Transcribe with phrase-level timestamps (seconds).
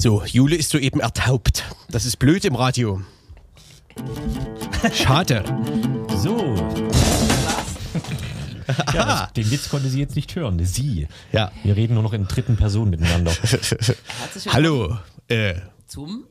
[0.00, 1.62] So, Jule ist soeben ertaubt.
[1.90, 3.02] Das ist blöd im Radio.
[4.94, 5.44] Schade.
[6.16, 6.54] So.
[8.94, 10.64] Ja, das, den Witz konnte sie jetzt nicht hören.
[10.64, 11.08] Sie.
[11.32, 11.50] Ja.
[11.64, 13.32] Wir reden nur noch in dritten Person miteinander.
[14.50, 14.96] Hallo,
[15.26, 15.56] äh,
[15.88, 16.24] zum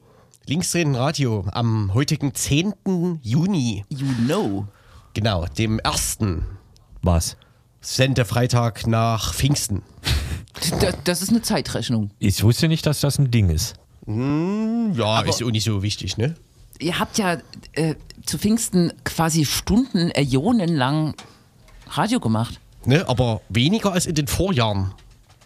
[0.46, 2.74] Linksreden Radio am heutigen 10.
[3.22, 3.84] Juni.
[3.90, 4.68] You Know.
[5.14, 6.46] Genau, dem ersten
[7.02, 7.36] Was?
[7.82, 9.84] Sendefreitag nach Pfingsten.
[10.60, 12.12] Das, das ist eine Zeitrechnung.
[12.20, 13.76] Ich wusste nicht, dass das ein Ding ist.
[14.08, 16.36] Ja, ist auch nicht so wichtig, ne?
[16.80, 17.38] Ihr habt ja
[17.74, 21.14] äh, zu Pfingsten quasi Stunden, Äonen lang
[21.90, 22.60] Radio gemacht.
[22.86, 23.08] ne?
[23.08, 24.94] Aber weniger als in den Vorjahren.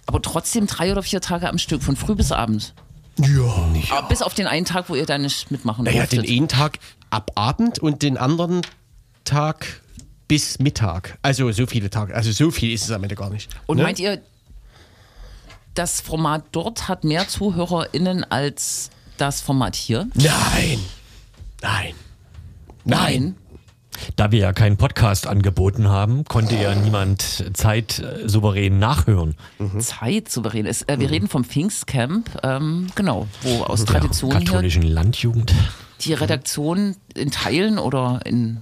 [0.05, 2.73] Aber trotzdem drei oder vier Tage am Stück, von früh bis abends.
[3.19, 3.91] Ja, nicht.
[3.91, 6.79] Aber bis auf den einen Tag, wo ihr da nicht mitmachen Naja, den einen Tag
[7.09, 8.61] ab Abend und den anderen
[9.23, 9.81] Tag
[10.27, 11.17] bis Mittag.
[11.21, 12.15] Also so viele Tage.
[12.15, 13.49] Also so viel ist es am Ende gar nicht.
[13.65, 13.83] Und ne?
[13.83, 14.21] meint ihr,
[15.73, 20.07] das Format dort hat mehr ZuhörerInnen als das Format hier?
[20.13, 20.79] Nein.
[21.61, 21.93] Nein.
[22.83, 23.35] Nein.
[24.15, 29.35] Da wir ja keinen Podcast angeboten haben, konnte ja niemand Zeit äh, souverän nachhören.
[29.79, 30.89] Zeit souverän ist.
[30.89, 35.53] Äh, wir reden vom Pfingstcamp, ähm, genau, wo aus Tradition der hier katholischen Landjugend.
[36.01, 38.61] die Redaktion in Teilen oder in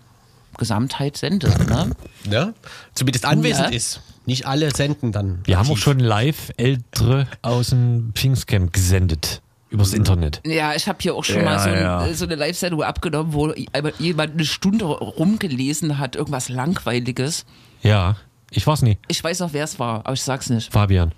[0.58, 1.58] Gesamtheit sendet.
[1.68, 1.92] Ne?
[2.28, 2.54] Ne?
[2.94, 3.76] Zumindest anwesend Ja.
[3.76, 4.02] ist.
[4.32, 5.40] Nicht alle senden dann.
[5.44, 5.84] Wir haben auch aktiv.
[5.84, 9.42] schon live Ältere aus dem Pfingstcamp gesendet.
[9.70, 10.42] Übers Internet.
[10.46, 12.14] Ja, ich habe hier auch schon Ja, mal so, ja.
[12.14, 13.54] so eine Live-Sendung abgenommen, wo
[14.00, 17.46] jemand eine Stunde rumgelesen hat, irgendwas Langweiliges.
[17.82, 18.16] Ja,
[18.52, 18.98] ich war's nie.
[19.10, 20.72] Ich weiß noch, wer es war, aber ich sag's nicht.
[20.72, 21.14] Fabian.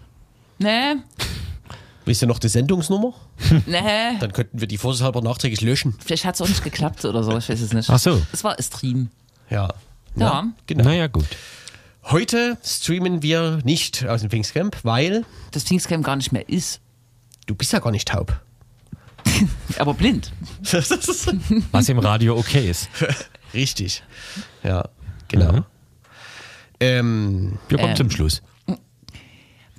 [0.60, 0.96] Nee,
[2.06, 3.14] Wisst ihr noch die Sendungsnummer?
[3.66, 4.18] nee.
[4.20, 5.96] Dann könnten wir die vorsichtshalber nachträglich löschen.
[6.04, 7.90] Vielleicht hat es auch nicht geklappt oder so, ich weiß es nicht.
[7.90, 8.22] Ach so.
[8.34, 9.10] Es war ein Stream.
[9.50, 9.70] Ja.
[10.16, 10.46] Ja.
[10.68, 10.84] Genau.
[10.84, 11.26] Naja, gut.
[12.06, 16.82] Heute streamen wir nicht aus dem Pfingstcamp, weil Das Pfingstcamp gar nicht mehr ist.
[17.46, 18.40] du bist ja gar nicht taub.
[19.80, 20.32] Aber blind.
[21.72, 22.90] Was im Radio okay ist.
[23.54, 24.04] Richtig.
[24.64, 24.90] Ja,
[25.30, 25.52] genau.
[25.54, 25.66] Mhm.
[26.80, 27.96] Ähm, Wir kommen Ähm.
[27.98, 28.42] zum Schluss.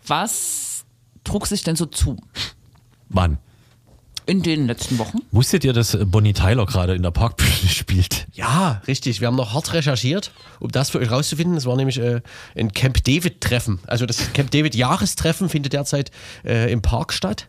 [0.06, 0.84] Was
[1.24, 2.16] trug sich denn so zu
[3.10, 3.38] Wann?
[4.26, 5.18] In den letzten Wochen?
[5.32, 8.26] Wusstet ihr, dass Bonnie Tyler gerade in der Parkbühne spielt?
[8.32, 9.20] ja, richtig.
[9.20, 11.56] Wir haben noch hart recherchiert, um das für euch rauszufinden.
[11.56, 12.20] Es war nämlich äh,
[12.56, 13.80] ein Camp David-Treffen.
[13.86, 16.10] Also das Camp David-Jahrestreffen findet derzeit
[16.44, 17.48] äh, im Park statt.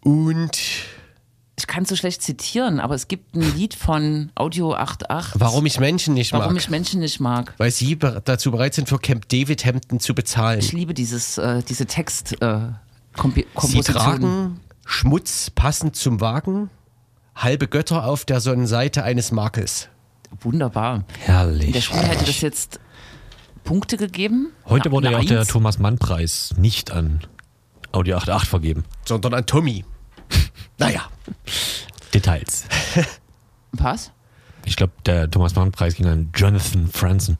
[0.00, 0.58] Und
[1.56, 5.40] Ich kann so schlecht zitieren, aber es gibt ein Lied von Audio 88.
[5.40, 6.62] warum ich Menschen nicht Warum mag.
[6.62, 7.54] ich Menschen nicht mag.
[7.58, 10.60] weil sie be dazu bereit sind, für Camp David-Hemden zu bezahlen.
[10.60, 12.40] Ich liebe dieses, äh, diese Text.
[12.40, 12.58] Äh,
[13.62, 14.60] Sie tragen
[14.90, 16.70] Schmutz passend zum Wagen,
[17.34, 19.90] halbe Götter auf der Sonnenseite eines Makels.
[20.40, 20.96] Wunderbar.
[20.96, 21.84] In der Herrlich.
[21.84, 22.80] Schule hätte das jetzt
[23.64, 24.48] Punkte gegeben.
[24.64, 25.48] Heute Na, wurde ja auch der Eins.
[25.48, 27.20] Thomas Mann Preis nicht an
[27.92, 28.84] Audio 88 vergeben.
[29.04, 29.84] Sondern an Tommy.
[30.78, 31.02] Naja,
[32.14, 32.64] Details.
[33.72, 34.12] Was?
[34.64, 37.36] Ich glaube, der Thomas Mann Preis ging an Jonathan Franzen.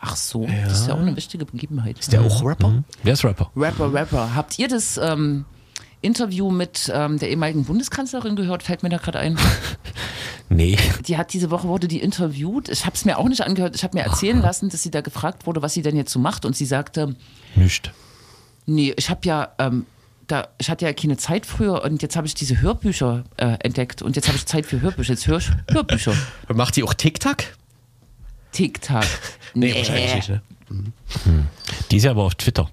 [0.00, 1.98] Ach so, das ist ja auch eine wichtige Begebenheit.
[1.98, 2.84] ist der auch Rapper?
[3.02, 3.50] Wer ist Rapper?
[3.56, 4.34] Rapper, Rapper.
[4.34, 5.46] Habt ihr das ähm,
[6.04, 8.62] Interview mit ähm, der ehemaligen Bundeskanzlerin gehört?
[8.62, 9.38] Fällt mir da gerade ein.
[10.50, 10.76] Nee.
[11.06, 12.68] Die hat diese Woche wurde die interviewt.
[12.68, 13.74] Ich habe es mir auch nicht angehört.
[13.74, 16.18] Ich habe mir erzählen lassen, dass sie da gefragt wurde, was sie denn jetzt so
[16.18, 16.44] macht.
[16.44, 17.16] Und sie sagte,
[17.54, 17.92] Nicht.
[18.66, 19.86] nee, ich habe ja, ähm,
[20.26, 24.02] da, ich hatte ja keine Zeit früher und jetzt habe ich diese Hörbücher äh, entdeckt
[24.02, 25.14] und jetzt habe ich Zeit für Hörbücher.
[25.14, 26.12] Jetzt höre ich Hörbücher.
[26.54, 27.38] Macht die auch TikTok?
[28.52, 29.06] Tick-Tack.
[29.54, 30.42] Nee, wahrscheinlich nicht, ne?
[31.90, 32.68] Die ist ja aber auf Twitter.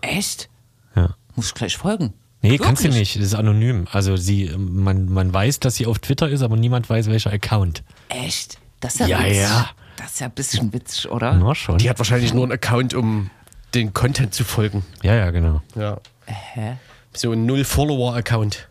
[0.00, 0.48] Echt?
[0.94, 1.14] Ja.
[1.34, 2.14] Muss ich gleich folgen.
[2.48, 3.00] Nee, kannst du Wirklich?
[3.00, 3.16] nicht.
[3.16, 3.86] Das ist anonym.
[3.92, 7.82] Also sie, man, man weiß, dass sie auf Twitter ist, aber niemand weiß, welcher Account.
[8.08, 8.58] Echt?
[8.80, 9.38] Das ist ja, Ja, witzig.
[9.38, 9.70] ja.
[9.96, 11.32] Das ist ja ein bisschen witzig, oder?
[11.34, 11.78] Na schon.
[11.78, 13.30] Die hat wahrscheinlich nur einen Account, um
[13.74, 14.84] den Content zu folgen.
[15.02, 15.62] Ja, ja, genau.
[15.74, 15.98] Ja.
[16.26, 16.76] Hä?
[17.14, 18.68] So ein Null-Follower-Account.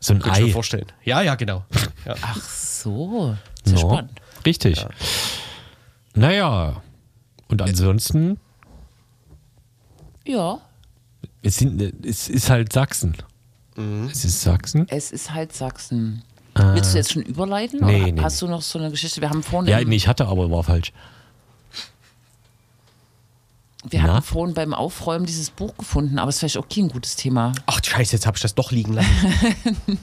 [0.00, 0.52] So ein Könnte ich mir Ei.
[0.52, 0.86] vorstellen.
[1.04, 1.64] Ja, ja, genau.
[2.04, 2.14] Ja.
[2.20, 3.34] Ach so.
[3.64, 4.20] Das ist ja Ja, spannend.
[4.44, 4.86] Richtig.
[6.14, 6.82] Naja.
[7.48, 8.38] Und ansonsten,
[10.26, 10.58] Ja.
[11.46, 13.16] Es, sind, es ist halt Sachsen.
[13.76, 14.08] Mhm.
[14.10, 14.86] Es ist Sachsen.
[14.88, 16.22] Es ist halt Sachsen.
[16.54, 17.84] Willst du jetzt schon überleiten?
[17.84, 19.20] Nee, oder nee, hast du noch so eine Geschichte?
[19.20, 19.70] Wir haben vorne.
[19.70, 20.92] Ja, nee, ich hatte, aber war falsch.
[23.88, 24.14] Wir Na?
[24.14, 27.52] hatten vorhin beim Aufräumen dieses Buch gefunden, aber es ist vielleicht auch kein gutes Thema.
[27.66, 29.08] Ach, Scheiße, jetzt habe ich das doch liegen lassen.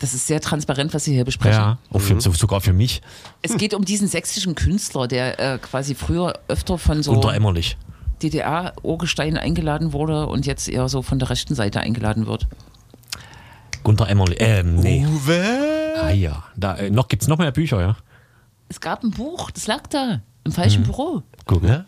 [0.00, 1.58] Das ist sehr transparent, was Sie hier besprechen.
[1.58, 3.02] Ja, auch für, so- sogar für mich.
[3.42, 7.76] Es geht um diesen sächsischen Künstler, der äh, quasi früher öfter von so Unter Emmerlich.
[8.22, 12.46] DDR-Urgestein eingeladen wurde und jetzt eher so von der rechten Seite eingeladen wird.
[13.82, 14.38] Gunter Emmerlich.
[14.40, 15.06] Ähm, nee.
[15.06, 15.94] Uwe?
[16.00, 16.44] Ah ja.
[16.56, 17.96] Da, äh, noch, gibt's noch mehr Bücher, ja?
[18.68, 21.22] Es gab ein Buch, das lag da im falschen Büro.
[21.46, 21.62] Guck.
[21.62, 21.86] Ne?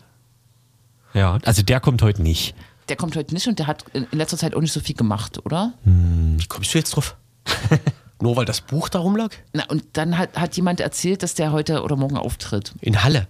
[1.13, 2.55] Ja, also der kommt heute nicht.
[2.89, 5.45] Der kommt heute nicht und der hat in letzter Zeit auch nicht so viel gemacht,
[5.45, 5.73] oder?
[5.83, 7.15] Wie kommst du jetzt drauf?
[8.21, 9.29] Nur weil das Buch darum lag?
[9.53, 12.73] Na, und dann hat, hat jemand erzählt, dass der heute oder morgen auftritt.
[12.81, 13.27] In Halle.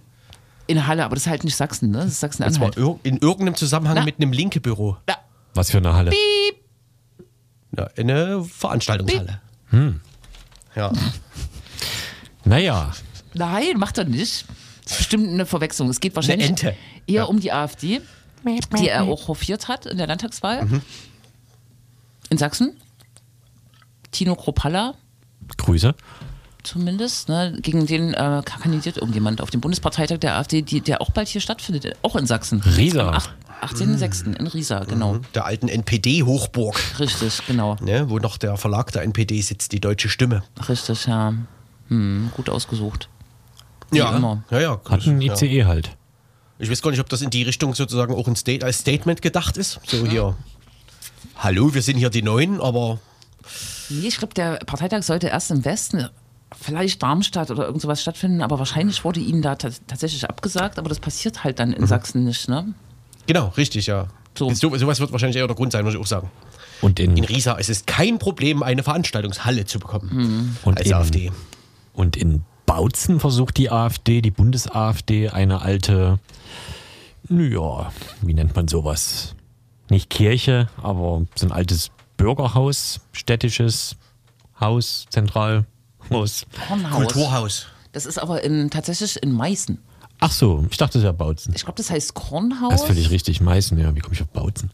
[0.72, 1.98] In Halle, aber das ist halt nicht Sachsen, ne?
[1.98, 2.76] Das ist Und zwar Sachsen-Anhalt.
[2.78, 4.04] ir in irgendeinem Zusammenhang Na.
[4.04, 4.96] mit einem linke Büro.
[5.08, 5.16] Ja,
[5.54, 6.12] Was für eine Halle.
[7.76, 9.40] Ja, eine Veranstaltungshalle.
[10.74, 10.92] Ja.
[12.44, 12.90] Naja,
[13.34, 14.46] nein, macht er nicht.
[14.84, 15.88] Das ist bestimmt eine Verwechslung.
[15.90, 16.52] Es geht wahrscheinlich
[17.06, 18.00] eher um die AfD,
[18.78, 20.64] die er auch hofiert hat in der Landtagswahl.
[20.64, 20.80] Mhm.
[22.30, 22.76] In Sachsen.
[24.10, 24.94] Tino Kropalla
[25.58, 25.94] Grüße.
[26.62, 27.28] Zumindest.
[27.28, 27.56] Ne?
[27.60, 31.40] Gegen den äh, kandidiert irgendjemand auf dem Bundesparteitag der AfD, die, der auch bald hier
[31.40, 32.60] stattfindet, auch in Sachsen.
[32.60, 33.08] Riesa.
[33.08, 33.30] Am acht-
[33.62, 34.36] 18.06.
[34.40, 35.18] in Riesa, genau.
[35.34, 37.76] Der alten NPD-Hochburg, Richtig, genau.
[37.80, 40.42] ne, wo noch der Verlag der NPD sitzt, die Deutsche Stimme.
[40.68, 41.32] Richtig, ja.
[41.86, 43.08] Hm, gut ausgesucht.
[43.92, 44.42] Wie immer.
[44.50, 44.80] ja, ja.
[44.88, 45.34] Hat ein ja.
[45.34, 45.96] ICE halt.
[46.58, 49.22] Ich weiß gar nicht, ob das in die Richtung sozusagen auch ein State als Statement
[49.22, 49.78] gedacht ist.
[49.86, 50.34] So hier.
[51.36, 52.98] Hallo, wir sind hier die Neuen, aber
[53.90, 56.08] Nee, ich glaube, der Parteitag sollte erst im Westen,
[56.60, 60.88] vielleicht Darmstadt oder irgend sowas stattfinden, aber wahrscheinlich wurde ihnen da ta- tatsächlich abgesagt, aber
[60.88, 62.74] das passiert halt dann in Sachsen nicht, ne?
[63.26, 64.08] genau, richtig, ja.
[64.36, 64.50] So.
[64.54, 64.74] So.
[64.76, 66.30] Sowas wird wahrscheinlich eher der Grund sein, muss ich auch sagen.
[66.80, 70.56] Und in, In Riesa ist es kein Problem, eine Veranstaltungshalle zu bekommen.
[70.64, 71.32] Und als in- AfD.
[71.92, 76.18] und in Bautzen versucht die AfD, die Bundes-AfD, eine alte,
[77.28, 79.34] ja, wie nennt man sowas?
[79.90, 83.96] Nicht Kirche, aber so ein altes Bürgerhaus, städtisches
[84.58, 85.06] Haus,
[86.02, 86.46] Zentralhaus.
[86.68, 86.96] Kornhaus.
[86.96, 87.66] Kulturhaus.
[87.92, 89.78] Das ist aber in, tatsächlich in Meißen.
[90.20, 91.52] Ach so, ich dachte, es wäre Bautzen.
[91.54, 92.70] Ich glaube, das heißt Kornhaus.
[92.70, 93.94] Das ist völlig richtig, Meißen, ja.
[93.94, 94.70] Wie komme ich auf Bautzen?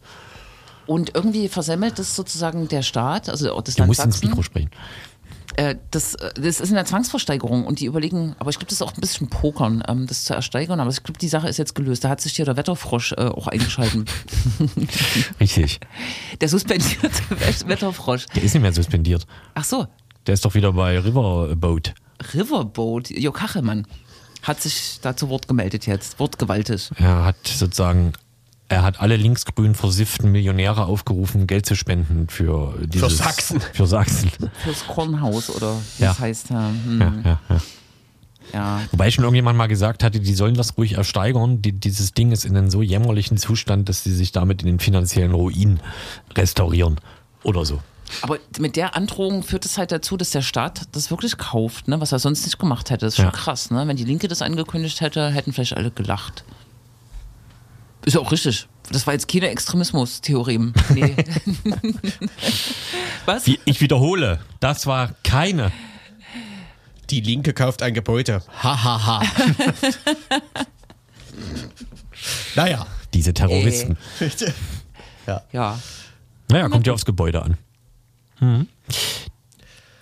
[0.87, 4.29] Und irgendwie versemmelt das sozusagen der Staat, also das Du Land musst ins Sachsen.
[4.29, 4.71] Mikro sprechen.
[5.57, 8.75] Äh, das, äh, das ist in der Zwangsversteigerung und die überlegen, aber ich glaube, das
[8.75, 10.81] ist auch ein bisschen Pokern, ähm, das zu ersteigern.
[10.81, 12.05] Aber ich glaube, die Sache ist jetzt gelöst.
[12.05, 14.05] Da hat sich hier der Wetterfrosch äh, auch eingeschalten.
[15.41, 15.81] Richtig.
[16.41, 17.11] der suspendierte
[17.67, 18.27] Wetterfrosch.
[18.35, 19.27] Der ist nicht mehr suspendiert.
[19.55, 19.87] Ach so,
[20.29, 21.95] Der ist doch wieder bei Riverboat.
[22.35, 23.87] Riverboat, Jo Kachelmann
[24.43, 26.91] hat sich da zu Wort gemeldet jetzt, wortgewaltig.
[26.97, 28.13] Er hat sozusagen,
[28.69, 33.61] er hat alle linksgrün versifften Millionäre aufgerufen, Geld zu spenden für dieses, Sachsen.
[33.73, 34.31] Für Sachsen.
[34.63, 36.09] Fürs Kornhaus oder wie Ja.
[36.11, 36.51] das heißt.
[36.51, 37.61] Ja, hm, Ja, ja, ja.
[38.53, 38.81] ja.
[38.91, 41.63] Wobei schon irgendjemand mal gesagt hatte, die sollen das ruhig ersteigern.
[41.63, 44.79] Die, dieses Ding ist in einem so jämmerlichen Zustand, dass sie sich damit in den
[44.79, 45.81] finanziellen Ruin
[46.37, 47.01] restaurieren.
[47.45, 47.81] Oder so.
[48.23, 52.01] Aber mit der Androhung führt es halt dazu, dass der Staat das wirklich kauft, ne?
[52.01, 53.07] was er sonst nicht gemacht hätte.
[53.07, 53.31] Das ist schon Ja.
[53.33, 53.71] krass.
[53.71, 53.87] Ne?
[53.87, 56.45] Wenn die Linke das angekündigt hätte, hätten vielleicht alle gelacht.
[58.05, 58.67] Ist ja auch richtig.
[58.91, 60.73] Das war jetzt keine Extremismus-Theorem.
[60.95, 61.15] Nee.
[63.27, 63.47] was?
[63.47, 65.71] Ich wiederhole, das war keine.
[67.11, 68.43] Die Linke kauft ein Gebäude.
[68.63, 69.23] Ha, ha, ha.
[72.55, 72.87] naja.
[73.15, 73.97] Diese Terroristen.
[75.53, 75.79] Ja.
[76.49, 77.59] Naja, kommt ja aufs Gebäude an.
[78.39, 78.69] Hm.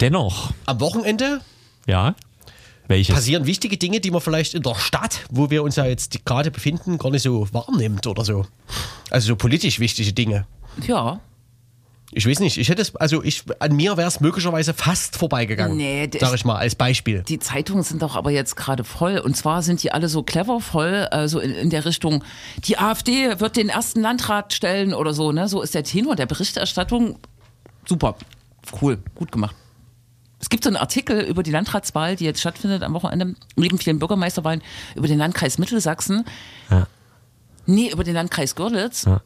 [0.00, 1.40] Dennoch, Am Wochenende
[1.86, 2.14] ja.
[2.88, 3.14] Welches?
[3.14, 6.50] passieren wichtige Dinge, die man vielleicht in der Stadt, wo wir uns ja jetzt gerade
[6.50, 8.46] befinden, gar nicht so wahrnimmt oder so.
[9.10, 10.46] Also so politisch wichtige Dinge.
[10.86, 11.20] Ja.
[12.12, 15.76] Ich weiß nicht, ich hätte es, also ich, an mir wäre es möglicherweise fast vorbeigegangen.
[15.76, 17.24] Nee, sag ich mal, als Beispiel.
[17.26, 19.18] Die Zeitungen sind doch aber jetzt gerade voll.
[19.18, 22.22] Und zwar sind die alle so clever voll, äh, so in, in der Richtung,
[22.64, 25.32] die AfD wird den ersten Landrat stellen oder so.
[25.32, 25.48] Ne?
[25.48, 27.18] So ist der Tenor der Berichterstattung.
[27.88, 28.16] Super.
[28.80, 28.98] Cool.
[29.14, 29.54] Gut gemacht.
[30.38, 33.98] Es gibt so einen Artikel über die Landratswahl, die jetzt stattfindet am Wochenende, neben vielen
[33.98, 34.62] Bürgermeisterwahlen,
[34.94, 36.24] über den Landkreis Mittelsachsen.
[36.70, 36.86] Ja.
[37.64, 39.04] Nee, über den Landkreis Görlitz.
[39.04, 39.22] Ja.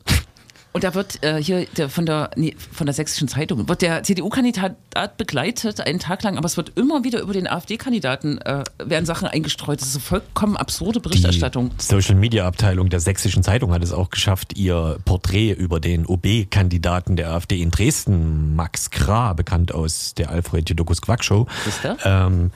[0.73, 4.05] Und da wird äh, hier der, von, der, nee, von der sächsischen Zeitung, wird der
[4.05, 9.05] CDU-Kandidat begleitet einen Tag lang, aber es wird immer wieder über den AfD-Kandidaten, äh, werden
[9.05, 9.81] Sachen eingestreut.
[9.81, 11.71] Das ist eine vollkommen absurde Berichterstattung.
[11.77, 16.07] Die Social Media Abteilung der Sächsischen Zeitung hat es auch geschafft, ihr Porträt über den
[16.07, 21.97] OB-Kandidaten der AfD in Dresden, Max Krah, bekannt aus der Alfred Jodokus Quackshow, Ist der?
[22.05, 22.53] ähm,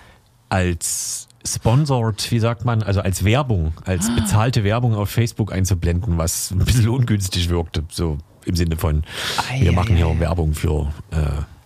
[0.48, 4.14] als sponsored, wie sagt man, also als Werbung, als Ah.
[4.14, 9.04] bezahlte Werbung auf Facebook einzublenden, was ein bisschen ungünstig wirkte, so im Sinne von,
[9.50, 10.20] Ei, wir ei, machen hier ei.
[10.20, 11.16] Werbung für äh,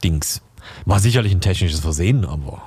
[0.02, 0.42] Dings.
[0.84, 2.62] War sicherlich ein technisches Versehen, aber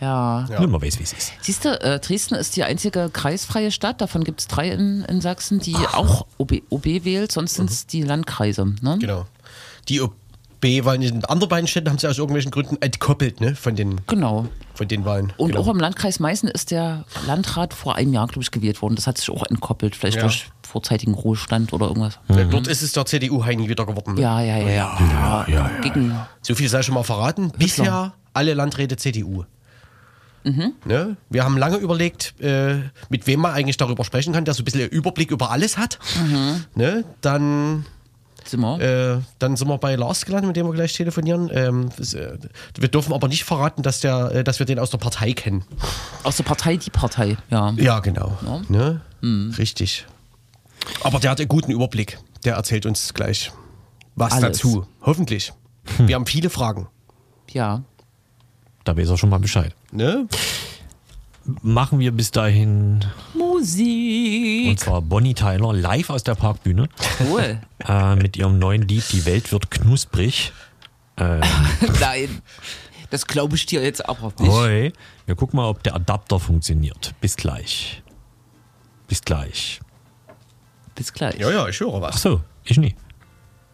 [0.00, 0.46] Ja.
[0.50, 0.66] Ja.
[0.66, 1.32] man weiß, wie es ist.
[1.42, 4.00] Siehst du, äh, Dresden ist die einzige kreisfreie Stadt.
[4.00, 7.30] Davon gibt es drei in, in Sachsen, die auch OB, OB wählt.
[7.30, 8.64] Sonst sind es die Landkreise.
[8.80, 8.98] Ne?
[8.98, 9.26] Genau.
[9.88, 10.00] Die
[10.62, 13.54] OB-Wahlen in den anderen beiden Städten haben sie aus irgendwelchen Gründen entkoppelt, ne?
[13.56, 14.46] Von den, Genau.
[14.74, 15.32] von den Wahlen.
[15.36, 15.62] Und genau.
[15.62, 18.94] auch im Landkreis Meißen ist der Landrat vor einem Jahr, glaube ich, gewählt worden.
[18.96, 20.22] Das hat sich auch entkoppelt, vielleicht Ja.
[20.22, 22.18] durch vorzeitigen Ruhestand oder irgendwas.
[22.28, 24.14] Äh, Dort ist es der CDU-Heini wieder geworden.
[24.14, 24.20] ne?
[24.22, 24.98] Ja, ja, ja, ja.
[25.00, 27.52] ja, ja, Gegen, So viel sei schon mal verraten.
[27.58, 29.44] Bisher alle Landräte CDU.
[30.44, 30.72] Mhm.
[30.84, 31.16] Ne?
[31.30, 32.76] Wir haben lange überlegt, äh,
[33.10, 35.98] mit wem man eigentlich darüber sprechen kann, der so ein bisschen Überblick über alles hat.
[36.20, 36.64] Mhm.
[36.74, 37.04] Ne?
[37.20, 37.84] Dann,
[38.48, 38.80] sind wir.
[38.80, 41.50] äh, dann sind wir bei Lars gelandet, mit dem wir gleich telefonieren.
[41.52, 42.38] Ähm, äh,
[42.78, 45.64] wir dürfen aber nicht verraten, dass, der, äh, dass wir den aus der Partei kennen.
[46.22, 47.72] Aus der Partei, die Partei, ja.
[47.76, 48.36] Ja, genau.
[48.44, 48.60] Ja.
[48.68, 49.00] Ne?
[49.20, 49.54] Mhm.
[49.58, 50.06] Richtig.
[51.02, 52.18] Aber der hat einen guten Überblick.
[52.44, 53.52] Der erzählt uns gleich
[54.14, 54.58] was Alles.
[54.58, 54.86] dazu.
[55.00, 55.52] Hoffentlich.
[55.96, 56.08] Hm.
[56.08, 56.88] Wir haben viele Fragen.
[57.50, 57.82] Ja.
[58.84, 59.74] Da weiß er schon mal Bescheid.
[59.92, 60.26] Ne?
[61.62, 64.78] Machen wir bis dahin, und Musik.
[64.78, 66.88] zwar Bonnie Tyler live aus der Parkbühne
[67.20, 67.60] Cool.
[67.88, 70.52] äh, mit ihrem neuen Lied Die Welt wird knusprig.
[71.16, 72.42] Nein.
[73.10, 74.50] Das glaube ich dir jetzt aber nicht.
[74.50, 74.92] Hoi.
[75.26, 77.14] Wir gucken mal, ob der Adapter funktioniert.
[77.20, 78.02] Bis gleich.
[79.06, 79.80] Bis gleich.
[80.94, 81.38] Bis gleich.
[81.38, 82.22] Ja, ja, ich höre Ach was.
[82.22, 82.94] so, ich nie.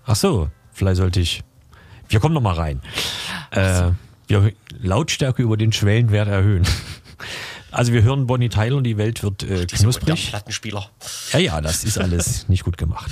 [0.04, 1.42] Ach so, vielleicht sollte ich.
[2.08, 2.82] Wir kommen noch mal rein.
[3.50, 3.92] Äh,
[4.26, 6.66] wir Lautstärke über den Schwellenwert erhöhen.
[7.70, 10.28] Also wir hören Bonnie Tyler und die Welt wird äh, knusprig.
[10.30, 10.90] Plattenspieler.
[11.32, 13.10] Ja, ja, das ist alles nicht gut gemacht.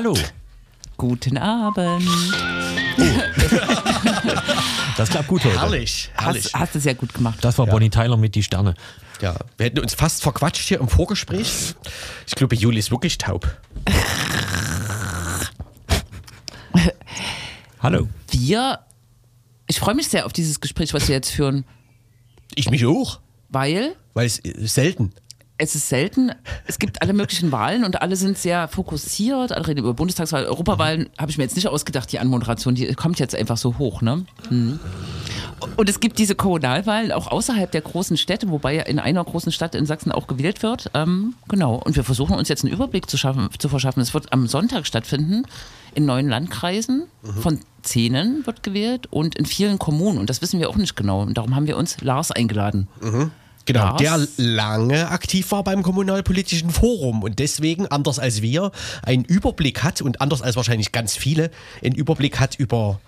[0.00, 0.16] Hallo,
[0.96, 2.08] Guten Abend.
[4.96, 5.60] das klappt gut heute.
[5.60, 6.44] Herrlich, herrlich.
[6.46, 7.36] Hast, hast du sehr gut gemacht.
[7.42, 8.72] Das war Bonnie Tyler mit die Sterne.
[9.20, 11.74] Ja, wir hätten uns fast verquatscht hier im Vorgespräch.
[12.26, 13.54] Ich glaube, Juli ist wirklich taub.
[17.80, 18.08] Hallo.
[18.30, 18.78] Wir,
[19.66, 21.66] ich freue mich sehr auf dieses Gespräch, was wir jetzt führen,
[22.54, 25.12] Ich mich auch, weil weil es selten.
[25.60, 26.32] Es ist selten,
[26.66, 31.10] es gibt alle möglichen Wahlen und alle sind sehr fokussiert, alle reden über Bundestagswahl, Europawahlen,
[31.18, 34.24] habe ich mir jetzt nicht ausgedacht, die Anmoderation, die kommt jetzt einfach so hoch, ne?
[34.48, 34.80] Mhm.
[35.76, 39.52] Und es gibt diese Kommunalwahlen auch außerhalb der großen Städte, wobei ja in einer großen
[39.52, 40.90] Stadt in Sachsen auch gewählt wird.
[40.94, 41.74] Ähm, genau.
[41.74, 44.00] Und wir versuchen uns jetzt einen Überblick zu, schaffen, zu verschaffen.
[44.00, 45.44] Es wird am Sonntag stattfinden
[45.94, 47.04] in neun Landkreisen.
[47.42, 50.18] Von zehnen wird gewählt und in vielen Kommunen.
[50.18, 51.22] Und das wissen wir auch nicht genau.
[51.22, 52.88] Und darum haben wir uns Lars eingeladen.
[53.66, 53.98] Genau, Lars?
[53.98, 60.02] der lange aktiv war beim Kommunalpolitischen Forum und deswegen, anders als wir, einen Überblick hat
[60.02, 61.50] und anders als wahrscheinlich ganz viele,
[61.84, 63.00] einen Überblick hat über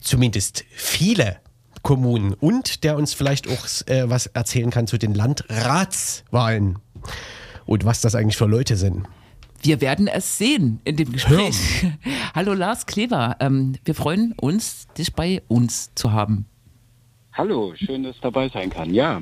[0.00, 1.36] zumindest viele
[1.82, 6.78] Kommunen und der uns vielleicht auch äh, was erzählen kann zu den Landratswahlen
[7.66, 9.06] und was das eigentlich für Leute sind.
[9.62, 11.56] Wir werden es sehen in dem Gespräch.
[12.34, 16.46] Hallo Lars Kleber, ähm, wir freuen uns, dich bei uns zu haben.
[17.34, 18.92] Hallo, schön, dass ich dabei sein kann.
[18.92, 19.20] Ja,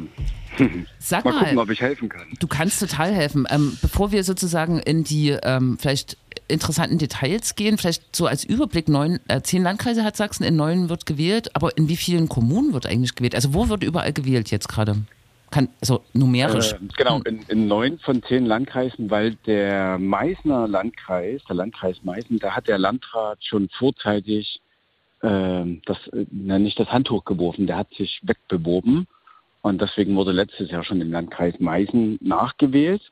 [0.98, 2.26] Sag mal mal, gucken, ob ich helfen kann.
[2.38, 3.46] du kannst total helfen.
[3.50, 6.16] Ähm, bevor wir sozusagen in die ähm, vielleicht
[6.48, 10.88] interessanten Details gehen, vielleicht so als Überblick, neun, äh, zehn Landkreise hat Sachsen, in neun
[10.88, 13.34] wird gewählt, aber in wie vielen Kommunen wird eigentlich gewählt?
[13.34, 14.96] Also wo wird überall gewählt jetzt gerade?
[15.50, 16.72] Kann, also numerisch.
[16.72, 22.38] Äh, genau, in, in neun von zehn Landkreisen, weil der Meißner Landkreis, der Landkreis Meißen,
[22.38, 24.60] da hat der Landrat schon vorzeitig
[25.22, 29.06] ähm, das, äh, nicht das Handtuch geworfen, der hat sich wegbeworben.
[29.62, 33.02] Und deswegen wurde letztes Jahr schon im Landkreis Meißen nachgewählt.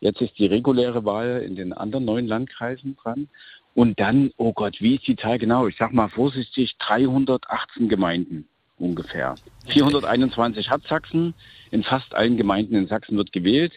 [0.00, 3.28] Jetzt ist die reguläre Wahl in den anderen neun Landkreisen dran.
[3.74, 5.66] Und dann, oh Gott, wie ist die Zahl genau?
[5.66, 8.46] Ich sag mal vorsichtig, 318 Gemeinden
[8.78, 9.34] ungefähr.
[9.68, 11.34] 421 hat Sachsen.
[11.70, 13.72] In fast allen Gemeinden in Sachsen wird gewählt.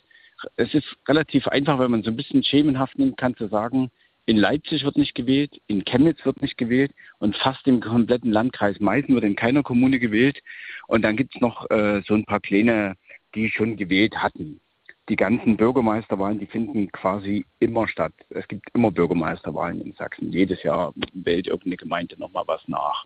[0.55, 3.89] Es ist relativ einfach, wenn man so ein bisschen schemenhaft nimmt, kann zu sagen,
[4.27, 8.79] in Leipzig wird nicht gewählt, in Chemnitz wird nicht gewählt und fast im kompletten Landkreis
[8.79, 10.39] Meißen wird in keiner Kommune gewählt.
[10.87, 12.95] Und dann gibt es noch äh, so ein paar kleine,
[13.33, 14.59] die schon gewählt hatten.
[15.07, 18.11] Die ganzen Bürgermeisterwahlen, die finden quasi immer statt.
[18.29, 20.33] Es gibt immer Bürgermeisterwahlen in Sachsen.
[20.33, 23.05] Jedes Jahr wählt irgendeine Gemeinde nochmal was nach.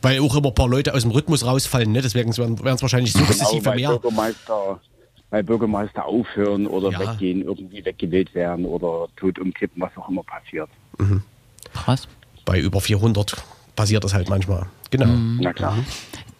[0.00, 2.02] Weil auch immer ein paar Leute aus dem Rhythmus rausfallen, ne?
[2.02, 3.90] deswegen werden es wahrscheinlich sukzessive weil mehr.
[3.90, 4.80] Bürgermeister,
[5.30, 7.00] weil Bürgermeister aufhören oder Ja.
[7.00, 10.68] weggehen, irgendwie weggewählt werden oder tot umkippen, was auch immer passiert.
[11.72, 12.08] Krass.
[12.44, 13.42] Bei über 400
[13.76, 14.66] passiert das halt manchmal.
[14.90, 15.06] Genau.
[15.40, 15.76] Na klar.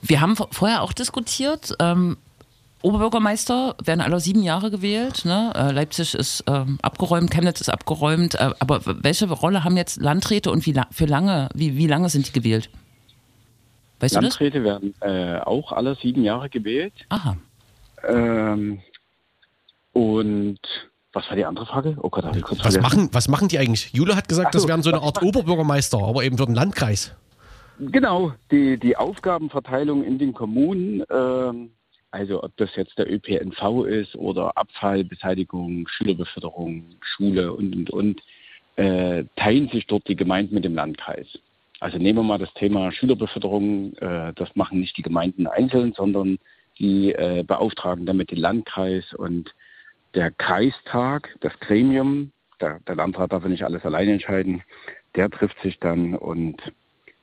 [0.03, 2.17] Wir haben vor- vorher auch diskutiert, ähm,
[2.83, 5.27] Oberbürgermeister werden alle sieben Jahre gewählt.
[5.27, 5.53] Ne?
[5.55, 8.37] Äh, Leipzig ist ähm, abgeräumt, Chemnitz ist abgeräumt.
[8.37, 12.09] Äh, aber welche Rolle haben jetzt Landräte und wie la für lange, wie, wie lange
[12.09, 12.71] sind die gewählt?
[14.01, 14.31] Weißt du das?
[14.41, 16.95] Landräte werden äh, auch alle sieben Jahre gewählt.
[17.11, 17.37] Aha.
[18.07, 18.81] Ähm,
[19.93, 20.59] und
[21.13, 21.97] was war die andere Frage?
[22.01, 22.83] Oh Gott, ich kurz Was vergessen.
[22.83, 23.93] machen, was machen die eigentlich?
[23.93, 27.15] Jule hat gesagt, so, das wären so eine Art Oberbürgermeister, aber eben für den Landkreis.
[27.81, 31.71] Genau, die, die Aufgabenverteilung in den Kommunen, ähm,
[32.11, 38.23] also ob das jetzt der ÖPNV ist oder Abfallbeseitigung, Schülerbeförderung, Schule und, und, und,
[38.77, 41.27] äh, teilen sich dort die Gemeinden mit dem Landkreis.
[41.81, 46.39] Also nehmen wir mal das Thema Schülerbeförderung, äh, das machen nicht die Gemeinden einzeln, sondern
[46.81, 49.55] die äh, beauftragen damit den Landkreis und
[50.15, 54.63] der Kreistag, das Gremium, der, der Landrat darf ja nicht alles alleine entscheiden,
[55.15, 56.61] der trifft sich dann und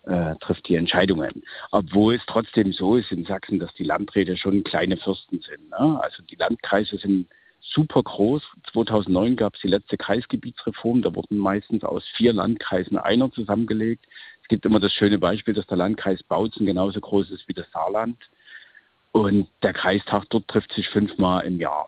[0.05, 1.43] äh, trifft die Entscheidungen.
[1.71, 5.69] Obwohl es trotzdem so ist in Sachsen, dass die Landräte schon kleine Fürsten sind.
[5.69, 5.99] Ne?
[6.01, 7.27] Also die Landkreise sind
[7.59, 8.43] super groß.
[8.71, 11.01] 2009 gab es die letzte Kreisgebietsreform.
[11.01, 14.05] Da wurden meistens aus vier Landkreisen einer zusammengelegt.
[14.41, 17.69] Es gibt immer das schöne Beispiel, dass der Landkreis Bautzen genauso groß ist wie das
[17.71, 18.17] Saarland.
[19.17, 21.87] Und der Kreistag dort trifft sich fünfmal im Jahr.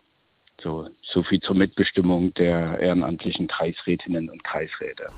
[0.62, 5.10] So, so viel zur Mitbestimmung der ehrenamtlichen Kreisrätinnen und Kreisräte.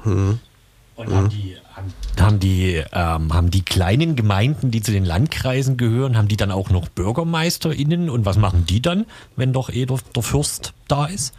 [0.95, 5.79] Und haben die, haben, haben, die, ähm, haben die kleinen Gemeinden, die zu den Landkreisen
[5.79, 8.11] gehören, haben die dann auch noch BürgermeisterInnen?
[8.11, 11.35] Und was machen die dann, wenn doch eh der, der Fürst da ist?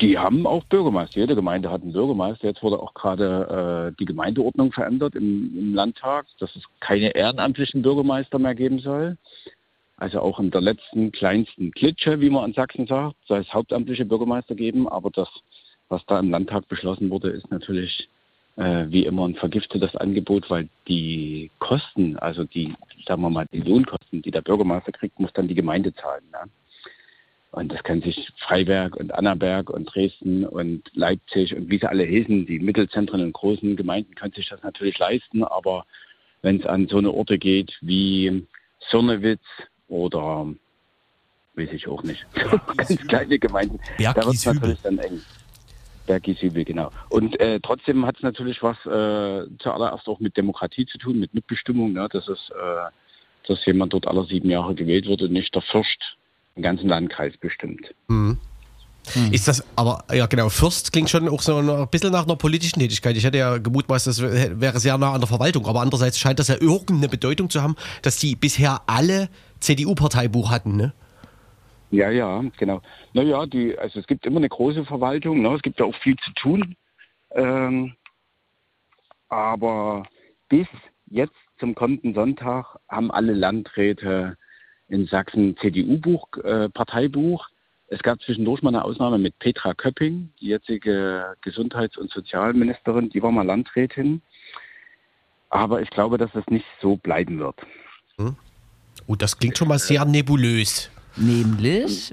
[0.00, 1.20] Die haben auch Bürgermeister.
[1.20, 2.48] Jede Gemeinde hat einen Bürgermeister.
[2.48, 7.82] Jetzt wurde auch gerade äh, die Gemeindeordnung verändert im, im Landtag, dass es keine ehrenamtlichen
[7.82, 9.16] Bürgermeister mehr geben soll.
[9.96, 14.04] Also auch in der letzten kleinsten Klitsche, wie man in Sachsen sagt, soll es hauptamtliche
[14.04, 14.86] Bürgermeister geben.
[14.86, 15.28] Aber das,
[15.88, 18.10] was da im Landtag beschlossen wurde, ist natürlich
[18.56, 22.74] äh, wie immer ein vergiftetes Angebot, weil die Kosten, also die,
[23.06, 26.24] sagen wir mal, die Lohnkosten, die der Bürgermeister kriegt, muss dann die Gemeinde zahlen.
[26.32, 26.50] Ne?
[27.56, 32.04] Und das kann sich Freiberg und Annaberg und Dresden und Leipzig und wie sie alle
[32.04, 35.86] hießen, die Mittelzentren und großen Gemeinden können sich das natürlich leisten, aber
[36.42, 38.46] wenn es an so eine Orte geht wie
[38.90, 39.40] Sonnewitz
[39.88, 40.46] oder
[41.54, 42.26] weiß ich auch nicht,
[42.76, 45.22] ganz kleine Gemeinden, da wird es natürlich dann eng.
[46.06, 46.90] Bergieshübel, genau.
[47.08, 51.32] Und äh, trotzdem hat es natürlich was äh, zuallererst auch mit Demokratie zu tun, mit
[51.32, 52.06] Mitbestimmung, ne?
[52.12, 56.18] dass es, äh, dass jemand dort alle sieben Jahre gewählt wird und nicht der Fürst
[56.56, 57.94] den ganzen Landkreis bestimmt.
[59.30, 62.80] Ist das, aber ja genau, Fürst klingt schon auch so ein bisschen nach einer politischen
[62.80, 63.16] Tätigkeit.
[63.16, 66.38] Ich hätte ja gemutmaßt, das wär- wäre sehr nah an der Verwaltung, aber andererseits scheint
[66.40, 69.28] das ja irgendeine Bedeutung zu haben, dass die bisher alle
[69.60, 70.92] CDU-Parteibuch hatten, ne?
[71.92, 72.82] Ja, ja, genau.
[73.12, 75.54] Naja, die, also es gibt immer eine große Verwaltung, ne?
[75.54, 76.74] es gibt ja auch viel zu tun.
[77.30, 77.94] Ähm,
[79.28, 80.04] aber
[80.48, 80.66] bis
[81.06, 84.36] jetzt zum kommenden Sonntag haben alle Landräte
[84.88, 87.48] in Sachsen CDU-Buch, äh, Parteibuch.
[87.88, 93.22] Es gab zwischendurch mal eine Ausnahme mit Petra Köpping, die jetzige Gesundheits- und Sozialministerin, die
[93.22, 94.22] war mal Landrätin.
[95.50, 97.56] Aber ich glaube, dass es nicht so bleiben wird.
[99.06, 100.90] Oh, das klingt schon mal sehr nebulös.
[101.16, 102.12] Nämlich,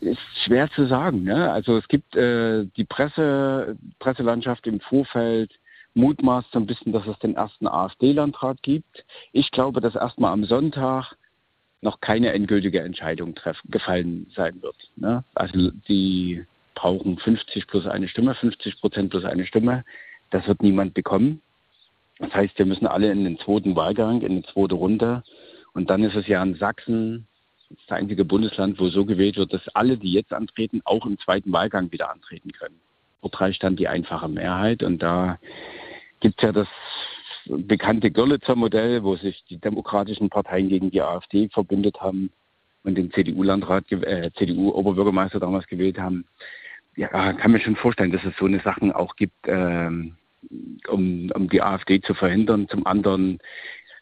[0.00, 1.22] ist schwer zu sagen.
[1.24, 1.50] Ne?
[1.50, 5.50] Also es gibt äh, die Presse, Presselandschaft im Vorfeld
[5.96, 9.04] mutmaßt so ein bisschen, dass es den ersten AfD-Landrat gibt.
[9.32, 11.16] Ich glaube, dass erstmal am Sonntag
[11.80, 14.76] noch keine endgültige Entscheidung treffen, gefallen sein wird.
[14.96, 15.24] Ne?
[15.34, 19.84] Also die brauchen 50 plus eine Stimme, 50 Prozent plus eine Stimme.
[20.30, 21.40] Das wird niemand bekommen.
[22.18, 25.22] Das heißt, wir müssen alle in den zweiten Wahlgang, in die zweite Runde.
[25.74, 27.26] Und dann ist es ja in Sachsen
[27.68, 31.52] das einzige Bundesland, wo so gewählt wird, dass alle, die jetzt antreten, auch im zweiten
[31.52, 32.80] Wahlgang wieder antreten können.
[33.22, 34.82] Dort reicht dann die einfache Mehrheit.
[34.82, 35.38] Und da
[36.20, 36.68] gibt es ja das
[37.46, 42.30] bekannte Görlitzer Modell, wo sich die demokratischen Parteien gegen die AfD verbündet haben
[42.84, 46.24] und den CDU-Landrat, äh, CDU-Oberbürgermeister damals gewählt haben.
[46.96, 50.16] Ja, kann mir schon vorstellen, dass es so eine Sachen auch gibt, ähm,
[50.88, 52.68] um, um die AfD zu verhindern.
[52.68, 53.38] Zum anderen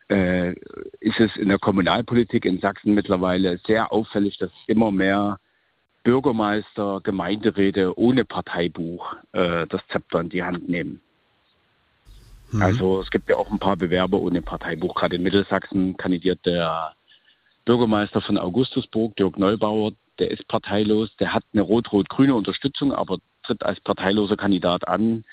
[0.08, 0.52] äh,
[1.00, 5.40] ist es in der Kommunalpolitik in Sachsen mittlerweile sehr auffällig, dass immer mehr
[6.04, 11.00] Bürgermeister, Gemeinderäte ohne Parteibuch äh, das Zepter in die Hand nehmen.
[12.60, 14.94] Also es gibt ja auch ein paar Bewerber ohne Parteibuch.
[14.94, 16.94] Gerade in Mittelsachsen kandidiert der
[17.64, 23.62] Bürgermeister von Augustusburg, Dirk Neubauer, der ist parteilos, der hat eine rot-rot-grüne Unterstützung, aber tritt
[23.62, 25.24] als parteiloser Kandidat an.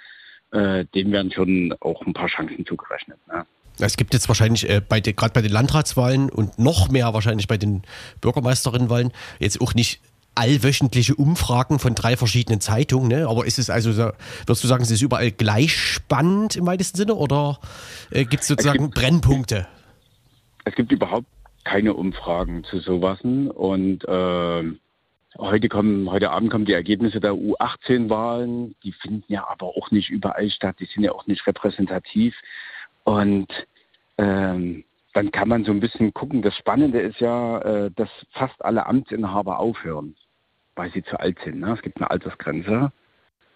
[0.51, 3.17] Äh, dem werden schon auch ein paar Chancen zugerechnet.
[3.27, 3.45] Ne?
[3.79, 7.83] Es gibt jetzt wahrscheinlich äh, gerade bei den Landratswahlen und noch mehr wahrscheinlich bei den
[8.19, 10.01] Bürgermeisterinnenwahlen jetzt auch nicht
[10.35, 13.27] allwöchentliche Umfragen von drei verschiedenen Zeitungen, ne?
[13.27, 14.11] Aber ist es also, so-
[14.45, 17.59] würdest du sagen, es ist überall gleich spannend im weitesten Sinne oder
[18.11, 19.67] äh, gibt es sozusagen Brennpunkte?
[20.63, 21.27] Es gibt überhaupt
[21.63, 23.19] keine Umfragen zu sowas.
[23.21, 24.79] Und ähm,
[25.37, 28.75] heute kommen, heute Abend kommen die Ergebnisse der U18-Wahlen.
[28.83, 30.77] Die finden ja aber auch nicht überall statt.
[30.79, 32.35] Die sind ja auch nicht repräsentativ.
[33.03, 33.47] Und
[34.17, 36.41] ähm, dann kann man so ein bisschen gucken.
[36.41, 40.15] Das Spannende ist ja, äh, dass fast alle Amtsinhaber aufhören,
[40.75, 41.59] weil sie zu alt sind.
[41.59, 41.73] Ne?
[41.73, 42.91] Es gibt eine Altersgrenze.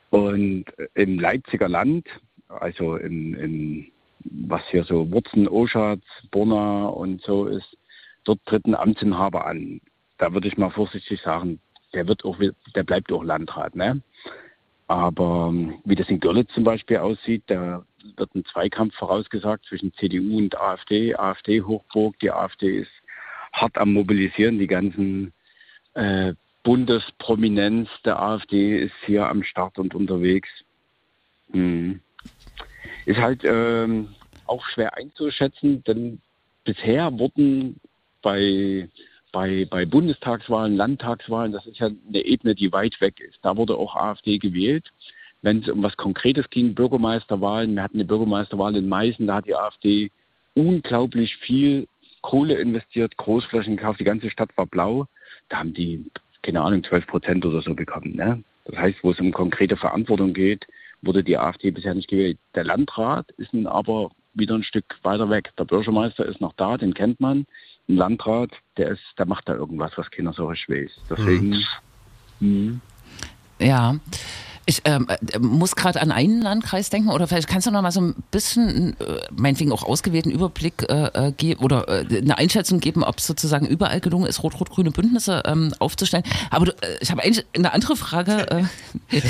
[0.09, 2.07] Und im Leipziger Land,
[2.47, 7.77] also in, in was hier so Wurzen, Oschatz, Borna und so ist,
[8.23, 9.81] dort tritt ein Amtsinhaber an.
[10.17, 11.59] Da würde ich mal vorsichtig sagen,
[11.93, 12.37] der wird auch,
[12.75, 14.01] der bleibt auch Landrat, ne?
[14.87, 17.83] Aber ähm, wie das in Görlitz zum Beispiel aussieht, da
[18.17, 21.15] wird ein Zweikampf vorausgesagt zwischen CDU und AfD.
[21.15, 22.91] AfD Hochburg, die AfD ist
[23.51, 24.59] hart am Mobilisieren.
[24.59, 25.33] Die ganzen
[25.95, 26.33] äh,
[26.65, 30.49] Bundesprominenz der AfD ist hier am Start und unterwegs.
[31.51, 32.01] Hm.
[33.05, 34.09] Ist halt ähm,
[34.47, 36.19] auch schwer einzuschätzen, denn
[36.63, 37.79] bisher wurden
[38.23, 38.89] bei,
[39.31, 43.37] bei, bei Bundestagswahlen, Landtagswahlen, das ist ja eine Ebene, die weit weg ist.
[43.43, 44.91] Da wurde auch AfD gewählt.
[45.43, 49.45] Wenn es um was Konkretes ging, Bürgermeisterwahlen, wir hatten eine Bürgermeisterwahl in Meißen, da hat
[49.45, 50.09] die AfD
[50.55, 51.87] unglaublich viel
[52.21, 55.05] Kohle investiert, Großflächen gekauft, die ganze Stadt war blau.
[55.49, 56.03] Da haben die,
[56.45, 58.15] keine Ahnung, 12 Prozent oder so bekommen.
[58.15, 58.43] Ne?
[58.65, 60.67] Das heißt, wo es um konkrete Verantwortung geht,
[61.01, 62.37] wurde die AfD bisher nicht gewählt.
[62.53, 65.51] Der Landrat ist nun aber wieder ein Stück weiter weg.
[65.57, 67.45] Der Bürgermeister ist noch da, den kennt man.
[67.87, 70.91] Ein Landrat, der ist, der macht da irgendwas, was keiner so richtig weiß.
[71.09, 71.63] Deswegen.
[72.39, 72.81] Mhm.
[73.59, 73.95] Ja.
[74.67, 77.91] Ich ähm, äh, muss gerade an einen Landkreis denken oder vielleicht kannst du noch mal
[77.91, 82.79] so ein bisschen, äh, meinetwegen auch ausgewählten Überblick äh, äh, geben oder äh, eine Einschätzung
[82.79, 86.23] geben, ob es sozusagen überall gelungen ist, rot-rot-grüne Bündnisse ähm, aufzustellen.
[86.49, 88.67] Aber du, ich habe eigentlich eine andere Frage.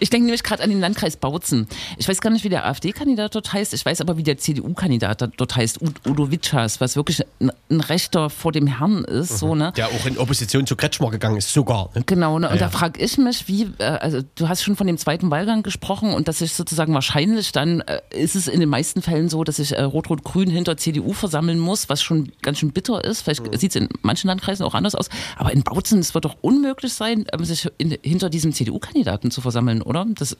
[0.00, 1.66] Ich denke nämlich gerade an den Landkreis Bautzen.
[1.98, 3.74] Ich weiß gar nicht, wie der AfD-Kandidat dort heißt.
[3.74, 7.80] Ich weiß aber, wie der CDU-Kandidat dort heißt, Ud- Udo Witschas, was wirklich ein, ein
[7.80, 9.38] Rechter vor dem Herrn ist.
[9.38, 9.72] So, ne?
[9.76, 11.90] Der auch in Opposition zu Kretschmer gegangen ist, sogar.
[11.94, 12.02] Ne?
[12.06, 12.48] Genau, ne?
[12.48, 12.70] und Ja, da ja.
[12.70, 16.28] frage ich mich, wie, äh, also du hast schon von dem zweiten Wahlgang gesprochen und
[16.28, 19.72] dass sich sozusagen wahrscheinlich dann, äh, ist es in den meisten Fällen so, dass sich
[19.72, 23.22] äh, Rot-Rot-Grün hinter CDU versammeln muss, was schon ganz schön bitter ist.
[23.22, 23.56] Vielleicht Mhm.
[23.56, 26.92] sieht es in manchen Landkreisen auch anders aus, aber in Bautzen, es wird doch unmöglich
[26.92, 30.06] sein, ähm, sich in, hinter diesem CDU-Kandidaten zu versammeln, oder?
[30.18, 30.36] Das,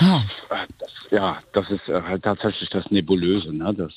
[0.00, 0.18] ja.
[0.50, 3.52] Äh, Das, ja, das ist äh, halt tatsächlich das Nebulöse.
[3.52, 3.72] Ne?
[3.74, 3.92] Das,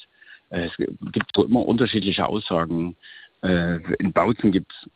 [0.50, 2.96] äh, es gibt so immer unterschiedliche Aussagen.
[3.42, 4.90] Äh, in Bautzen gibt es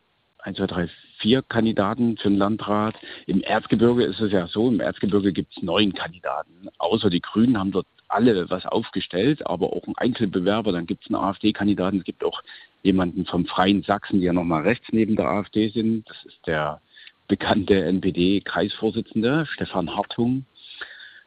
[0.44, 0.88] 1, 2, 3,
[1.24, 2.96] 4 Kandidaten für den Landrat.
[3.26, 6.68] Im Erzgebirge ist es ja so, im Erzgebirge gibt es neun Kandidaten.
[6.76, 10.70] Außer die Grünen haben dort alle was aufgestellt, aber auch ein Einzelbewerber.
[10.70, 12.00] Dann gibt es einen AfD-Kandidaten.
[12.00, 12.42] Es gibt auch
[12.82, 16.06] jemanden vom Freien Sachsen, die ja nochmal rechts neben der AfD sind.
[16.10, 16.82] Das ist der
[17.26, 20.44] bekannte NPD-Kreisvorsitzende, Stefan Hartung.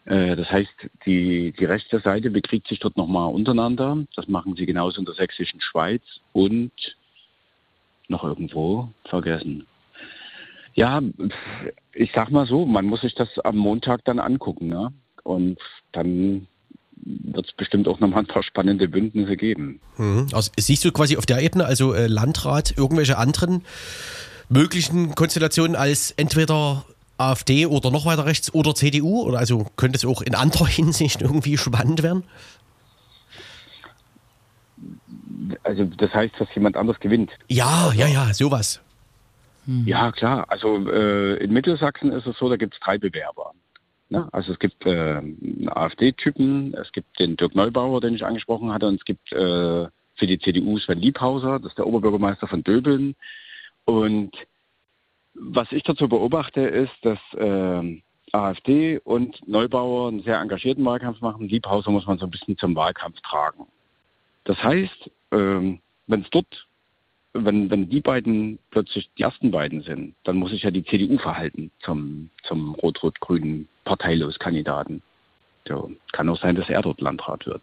[0.06, 4.06] Äh, Das heißt, die, die rechte Seite bekriegt sich dort nochmal untereinander.
[4.16, 6.72] Das machen sie genauso in der sächsischen Schweiz und
[8.10, 9.66] noch irgendwo vergessen.
[10.78, 11.02] Ja,
[11.92, 14.68] ich sag mal so, man muss sich das am Montag dann angucken.
[14.68, 14.94] Ne?
[15.24, 15.58] Und
[15.92, 16.46] dann
[16.96, 19.80] wird es bestimmt auch nochmal ein paar spannende Bündnisse geben.
[19.98, 20.28] Mhm.
[20.34, 23.66] Also, siehst du quasi auf der Ebene, also äh, Landrat, irgendwelche anderen
[24.50, 26.86] möglichen Konstellationen als entweder
[27.18, 29.24] AfD oder noch weiter rechts oder CDU?
[29.24, 32.24] Oder also könnte es auch in anderer Hinsicht irgendwie spannend werden?
[35.63, 37.32] Also das heißt, dass jemand anders gewinnt.
[37.48, 38.80] Ja, ja, ja, sowas.
[39.86, 40.46] Ja, klar.
[40.50, 43.54] Also äh, in Mittelsachsen ist es so, da gibt es drei Bewerber.
[44.10, 44.28] Ne?
[44.32, 45.22] Also es gibt äh,
[45.68, 50.28] AfD-Typen, es gibt den Dirk Neubauer, den ich angesprochen hatte, und es gibt äh, für
[50.28, 53.16] die CDU Sven Liebhauser, das ist der Oberbürgermeister von Döbeln.
[53.86, 54.32] Und
[55.34, 58.02] was ich dazu beobachte, ist, dass äh,
[58.32, 61.48] AfD und Neubauer einen sehr engagierten Wahlkampf machen.
[61.48, 63.68] Liebhauser muss man so ein bisschen zum Wahlkampf tragen.
[64.46, 66.67] Das heißt, ähm, wenn es dort
[67.45, 71.17] wenn, wenn die beiden plötzlich die ersten beiden sind, dann muss sich ja die CDU
[71.17, 75.02] verhalten zum, zum rot-rot-grünen Parteilos-Kandidaten.
[75.67, 77.62] So, kann auch sein, dass er dort Landrat wird.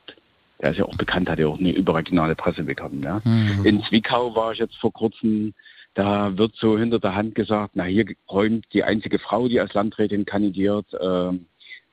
[0.61, 3.03] Der ist ja auch bekannt, hat ja auch eine überregionale Presse bekommen.
[3.03, 3.21] Ja.
[3.65, 5.53] In Zwickau war ich jetzt vor kurzem,
[5.95, 9.75] da wird so hinter der Hand gesagt, na hier räumt die einzige Frau, die als
[9.75, 11.47] Landrätin kandidiert, ähm,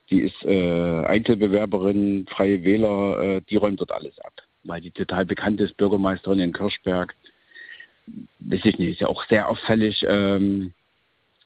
[0.09, 4.33] die ist äh, Einzelbewerberin, freie Wähler, äh, die räumt dort alles ab.
[4.63, 7.15] Weil die total bekannt ist, Bürgermeisterin in Kirchberg
[8.39, 10.74] weiß ich nicht, ist ja auch sehr auffällig, ähm,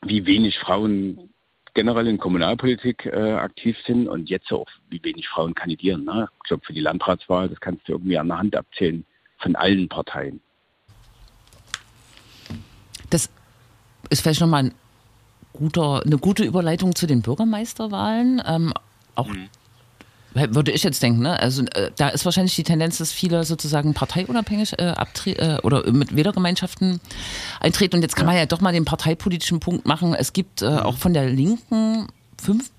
[0.01, 1.29] wie wenig Frauen
[1.73, 6.05] generell in Kommunalpolitik äh, aktiv sind und jetzt auch, wie wenig Frauen kandidieren.
[6.05, 6.29] Ne?
[6.37, 9.05] Ich glaube, für die Landratswahl, das kannst du irgendwie an der Hand abzählen
[9.37, 10.41] von allen Parteien.
[13.09, 13.29] Das
[14.09, 14.73] ist vielleicht nochmal ein
[15.53, 18.41] guter, eine gute Überleitung zu den Bürgermeisterwahlen.
[18.45, 18.73] Ähm,
[19.15, 19.29] auch
[20.35, 21.39] Würde ich jetzt denken, ne?
[21.39, 24.93] Also äh, da ist wahrscheinlich die Tendenz, dass viele sozusagen parteiunabhängig äh,
[25.27, 26.99] äh, oder mit Wählergemeinschaften
[27.61, 27.95] eintreten.
[27.95, 30.13] Und jetzt kann man ja doch mal den parteipolitischen Punkt machen.
[30.13, 32.07] Es gibt äh, auch von der Linken
[32.41, 32.69] fünf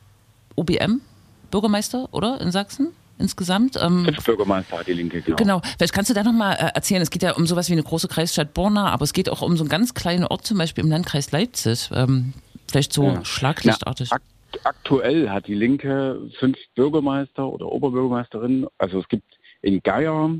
[0.57, 2.41] OBM-Bürgermeister, oder?
[2.41, 2.89] In Sachsen
[3.19, 3.79] insgesamt.
[3.81, 5.37] Ähm, Fünf Bürgermeister die Linke, genau.
[5.37, 5.63] Genau.
[5.79, 7.01] Vielleicht kannst du da nochmal äh, erzählen.
[7.01, 9.57] Es geht ja um sowas wie eine große Kreisstadt Borna, aber es geht auch um
[9.57, 11.91] so einen ganz kleinen Ort, zum Beispiel im Landkreis Leipzig.
[11.95, 12.35] Ähm,
[12.69, 13.25] vielleicht so Ja.
[13.25, 14.09] schlaglichtartig.
[14.11, 14.19] Na,
[14.65, 18.67] aktuell hat die Linke fünf Bürgermeister oder Oberbürgermeisterinnen.
[18.79, 20.37] Also es gibt in Geier,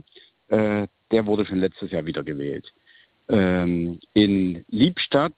[0.49, 2.73] äh, der wurde schon letztes Jahr wieder gewählt.
[3.29, 5.35] Ähm, in Liebstadt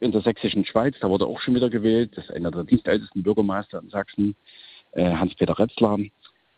[0.00, 2.12] in der sächsischen Schweiz, da wurde auch schon wieder gewählt.
[2.14, 4.36] Das ist einer der dienstältesten Bürgermeister in Sachsen,
[4.92, 5.98] äh, Hans-Peter Retzler.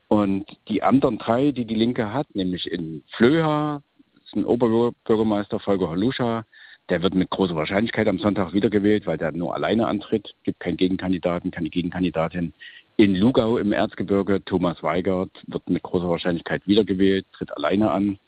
[0.09, 3.83] Und die anderen drei, die die Linke hat, nämlich in Flöha,
[4.25, 6.45] ist ein Oberbürgermeister Volker Haluscha,
[6.89, 10.35] der wird mit großer Wahrscheinlichkeit am Sonntag wiedergewählt, weil der nur alleine antritt.
[10.45, 12.53] Gibt keinen Gegenkandidaten, keine Gegenkandidatin.
[12.97, 18.19] In Lugau im Erzgebirge, Thomas Weigert, wird mit großer Wahrscheinlichkeit wiedergewählt, tritt alleine an.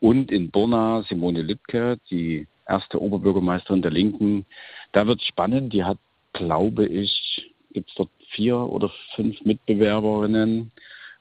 [0.00, 4.46] Und in Burna Simone Lübke, die erste Oberbürgermeisterin der Linken.
[4.92, 5.72] Da wird spannend.
[5.72, 5.98] Die hat,
[6.32, 10.70] glaube ich, gibt es dort vier oder fünf Mitbewerberinnen.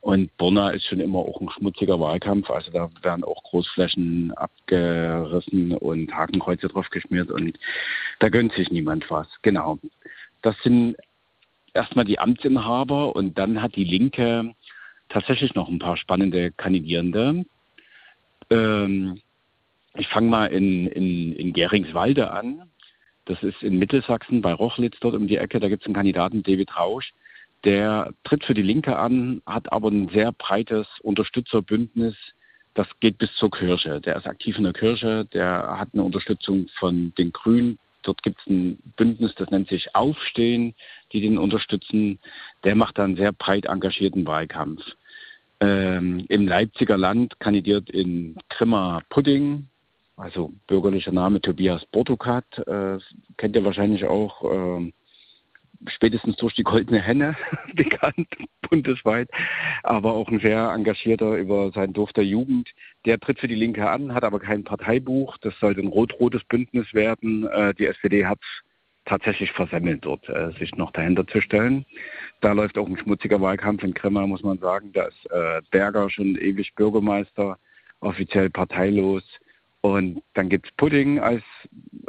[0.01, 2.49] Und Burna ist schon immer auch ein schmutziger Wahlkampf.
[2.49, 7.59] Also da werden auch Großflächen abgerissen und Hakenkreuze drauf geschmiert und
[8.19, 9.27] da gönnt sich niemand was.
[9.41, 9.77] Genau.
[10.41, 10.95] Das sind
[11.73, 14.55] erstmal die Amtsinhaber und dann hat die Linke
[15.09, 17.45] tatsächlich noch ein paar spannende Kandidierende.
[18.49, 19.21] Ähm,
[19.95, 22.69] ich fange mal in, in, in Geringswalde an.
[23.25, 25.59] Das ist in Mittelsachsen bei Rochlitz dort um die Ecke.
[25.59, 27.11] Da gibt es einen Kandidaten, David Rausch.
[27.65, 32.15] Der tritt für die Linke an, hat aber ein sehr breites Unterstützerbündnis.
[32.73, 33.99] Das geht bis zur Kirche.
[33.99, 35.25] Der ist aktiv in der Kirche.
[35.33, 37.77] Der hat eine Unterstützung von den Grünen.
[38.03, 40.73] Dort gibt es ein Bündnis, das nennt sich Aufstehen,
[41.11, 42.19] die den unterstützen.
[42.63, 44.81] Der macht da einen sehr breit engagierten Wahlkampf.
[45.59, 49.67] Ähm, Im Leipziger Land kandidiert in Grimma Pudding,
[50.15, 52.99] also bürgerlicher Name Tobias Bortukat, äh,
[53.35, 54.91] kennt ihr wahrscheinlich auch äh,
[55.87, 57.35] spätestens durch die goldene Henne
[57.73, 58.27] bekannt,
[58.69, 59.29] bundesweit,
[59.83, 62.69] aber auch ein sehr engagierter über sein Dorf der Jugend.
[63.05, 65.37] Der tritt für die Linke an, hat aber kein Parteibuch.
[65.39, 67.47] Das sollte ein rot-rotes Bündnis werden.
[67.47, 68.39] Äh, die SPD hat
[69.05, 71.85] tatsächlich versemmelt dort, äh, sich noch dahinter zu stellen.
[72.41, 74.91] Da läuft auch ein schmutziger Wahlkampf in Grimma, muss man sagen.
[74.93, 77.57] Da ist äh, Berger schon ewig Bürgermeister,
[78.01, 79.23] offiziell parteilos.
[79.81, 81.43] Und dann gibt es Pudding als,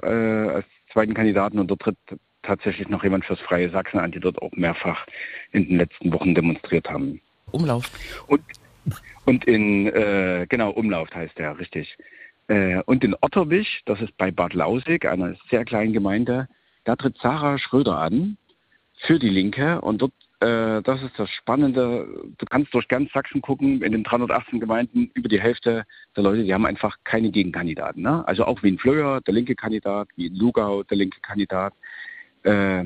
[0.03, 1.97] als zweiten Kandidaten und dort tritt
[2.43, 5.07] tatsächlich noch jemand fürs Freie Sachsen an, die dort auch mehrfach
[5.53, 7.21] in den letzten Wochen demonstriert haben.
[7.51, 7.91] Umlauf.
[8.27, 8.43] Und,
[9.27, 11.97] und in, äh, genau, Umlauf heißt der, richtig.
[12.49, 16.49] Äh, und in Otterwich, das ist bei Bad Lausig, einer sehr kleinen Gemeinde,
[16.85, 18.37] da tritt Sarah Schröder an
[19.07, 22.07] für die Linke und dort, äh, das ist das Spannende,
[22.39, 25.85] du kannst durch ganz Sachsen gucken, in den 318 Gemeinden, über die Hälfte
[26.17, 28.03] der Leute, die haben einfach keine Gegenkandidaten.
[28.03, 28.27] Ne?
[28.27, 31.75] Also auch wie in Flöher, der linke Kandidat, wie in Lugau, der linke Kandidat.
[32.45, 32.85] Äh,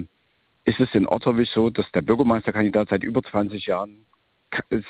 [0.64, 4.06] ist es in Otterwich so, dass der Bürgermeisterkandidat seit über 20 Jahren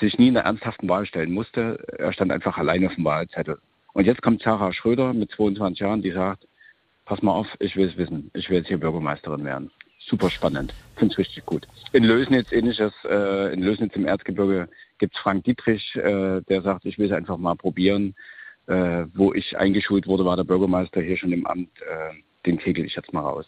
[0.01, 1.85] sich nie in einer ernsthaften Wahl stellen musste.
[1.99, 3.59] Er stand einfach alleine auf dem Wahlzettel.
[3.93, 6.47] Und jetzt kommt Sarah Schröder mit 22 Jahren, die sagt,
[7.05, 8.31] pass mal auf, ich will es wissen.
[8.35, 9.71] Ich will jetzt hier Bürgermeisterin werden.
[10.01, 10.75] Super spannend.
[10.97, 11.67] Finde es richtig gut.
[11.93, 16.85] In Lösnitz ähnliches, äh, in Lösnitz im Erzgebirge gibt es Frank Dietrich, äh, der sagt,
[16.85, 18.15] ich will es einfach mal probieren.
[18.67, 21.71] Äh, wo ich eingeschult wurde, war der Bürgermeister hier schon im Amt.
[21.81, 22.15] Äh,
[22.47, 23.47] den kegel ich jetzt mal raus.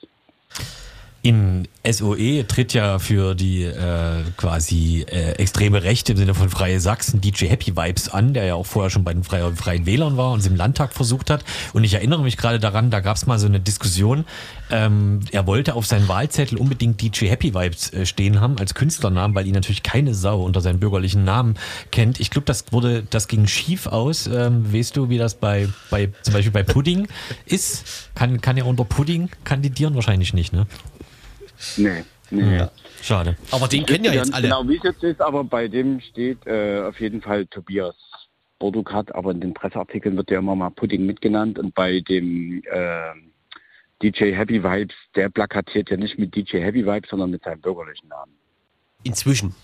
[1.26, 6.78] In SOE tritt ja für die äh, quasi äh, extreme Rechte im Sinne von Freie
[6.78, 10.16] Sachsen DJ Happy Vibes an, der ja auch vorher schon bei den Freie, Freien Wählern
[10.16, 11.44] war und es im Landtag versucht hat.
[11.72, 14.24] Und ich erinnere mich gerade daran, da gab es mal so eine Diskussion.
[14.70, 19.34] Ähm, er wollte auf seinen Wahlzettel unbedingt DJ Happy Vibes äh, stehen haben als Künstlernamen,
[19.34, 21.54] weil ihn natürlich keine Sau unter seinen bürgerlichen Namen
[21.90, 22.20] kennt.
[22.20, 24.28] Ich glaube, das wurde, das ging schief aus.
[24.28, 27.08] Ähm, weißt du, wie das bei, bei zum Beispiel bei Pudding
[27.46, 28.10] ist?
[28.14, 29.96] Kann, kann er unter Pudding kandidieren?
[29.96, 30.68] Wahrscheinlich nicht, ne?
[31.76, 32.66] Nee, nee.
[33.02, 33.36] Schade.
[33.50, 34.44] Aber den kennen ja jetzt alle.
[34.44, 37.94] Genau, wie es jetzt ist, aber bei dem steht äh, auf jeden Fall Tobias
[38.58, 43.12] Bordukat, aber in den Presseartikeln wird ja immer mal Pudding mitgenannt und bei dem äh,
[44.02, 48.08] DJ Happy Vibes, der plakatiert ja nicht mit DJ Happy Vibes, sondern mit seinem bürgerlichen
[48.08, 48.32] Namen.
[49.02, 49.54] Inzwischen.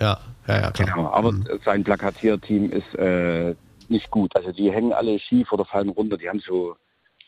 [0.00, 0.88] Ja, ja, ja, klar.
[0.88, 1.34] Genau, aber
[1.64, 3.54] sein Plakatierteam ist äh,
[3.88, 4.34] nicht gut.
[4.34, 6.16] Also die hängen alle schief oder fallen runter.
[6.16, 6.76] Die haben so,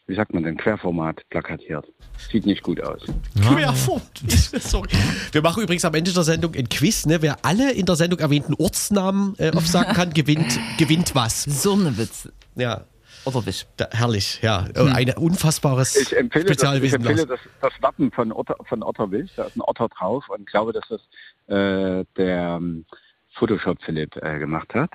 [0.06, 1.86] wie sagt man denn, Querformat plakatiert.
[2.30, 3.02] Sieht nicht gut aus.
[3.40, 4.02] Querform.
[4.28, 4.88] Sorry.
[5.32, 7.06] Wir machen übrigens am Ende der Sendung ein Quiz.
[7.06, 7.22] Ne?
[7.22, 11.44] Wer alle in der Sendung erwähnten Ortsnamen äh, aufsagen kann, gewinnt, gewinnt was.
[11.44, 12.28] So eine Witz.
[12.54, 12.84] Ja,
[13.24, 13.66] Oder Wisch.
[13.78, 14.40] da, herrlich.
[14.42, 17.00] Ja, Äh, ein unfassbares Ich empfehle, das, ich Spezialwissen.
[17.06, 19.32] empfehle das, das Wappen von, Otter, von Otterwilch.
[19.36, 21.00] Da ist ein Otter drauf und glaube, dass das
[21.48, 22.84] äh, der ähm,
[23.32, 24.90] Photoshop Philipp äh, gemacht hat.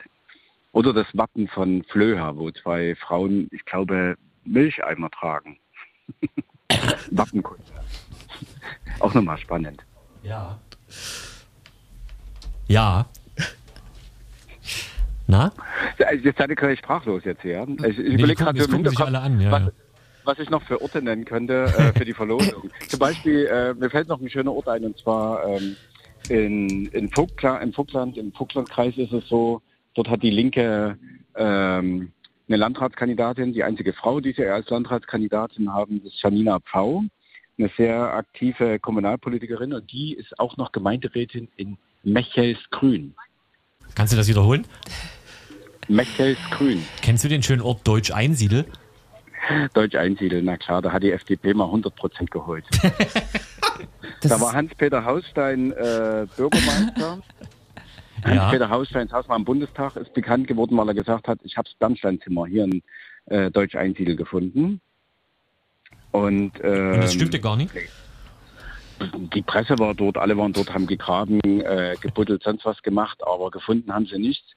[0.71, 5.57] Oder das Wappen von Flöha, wo zwei Frauen, ich glaube, Milcheimer tragen.
[7.11, 7.63] Wappenkunde.
[8.99, 9.83] Auch nochmal spannend.
[10.23, 10.59] Ja.
[12.67, 13.05] Ja.
[15.27, 15.51] Na?
[16.23, 17.67] Jetzt seid ihr gleich sprachlos jetzt hier.
[17.79, 19.71] Ich, ich Nee, überlege gerade im Hinterkopf, alle an, ja, was, ja.
[20.23, 22.71] was ich noch für Orte nennen könnte äh, für die Verlosung.
[22.87, 25.75] Zum Beispiel, äh, mir fällt noch ein schöner Ort ein, und zwar ähm,
[26.29, 29.61] in, in, Vogtla, in Vogtland, im Vogtlandkreis ist es so,
[29.93, 30.97] dort hat die Linke
[31.35, 32.11] ähm,
[32.49, 37.03] eine Landratskandidatin, die einzige Frau, die sie als Landratskandidatin haben, das ist Janina Pfau,
[37.57, 43.13] eine sehr aktive Kommunalpolitikerin und die ist auch noch Gemeinderätin in Mechelsgrün.
[43.95, 44.65] Kannst du das wiederholen?
[45.87, 46.83] Mechelsgrün.
[47.01, 48.65] Kennst du den schönen Ort Deutsch Einsiedel?
[49.73, 52.65] Deutsch einsiedeln, na klar, da hat die FDP mal 100 Prozent geholt.
[54.21, 57.19] Das Da war Hans-Peter Hausstein äh, Bürgermeister.
[58.23, 61.67] Hans-Peter Hausstein saß mal im Bundestag, ist bekannt geworden, weil er gesagt hat, ich habe
[61.67, 62.81] das Bernsteinzimmer hier in
[63.25, 64.81] äh, Deutsch Einsiedel gefunden.
[66.11, 67.71] Und, ähm, Und das stimmte gar nicht.
[69.33, 73.51] die Presse war dort, alle waren dort, haben gegraben, äh, gebuddelt, sonst was gemacht, aber
[73.51, 74.47] gefunden haben sie nichts.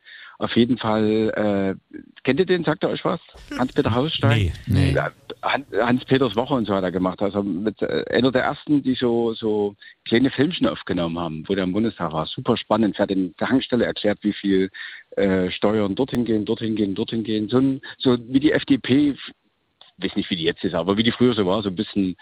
[0.43, 3.21] Auf jeden Fall, äh, kennt ihr den, sagt er euch was?
[3.57, 4.53] Hans-Peter Hausstein?
[4.67, 5.01] Nee, nee.
[5.41, 7.23] Hans-Peters Woche und so hat er gemacht.
[7.23, 11.63] Also mit äh, einer der ersten, die so, so kleine Filmchen aufgenommen haben, wo der
[11.63, 12.27] im Bundestag war.
[12.27, 12.97] Super spannend.
[12.97, 14.71] Er hat in der Tankstelle erklärt, wie viel
[15.13, 17.49] äh, Steuern dorthin gehen, dorthin gehen, dorthin gehen.
[17.49, 21.05] So, ein, so wie die FDP, ich weiß nicht, wie die jetzt ist, aber wie
[21.05, 22.17] die früher so war, so ein bisschen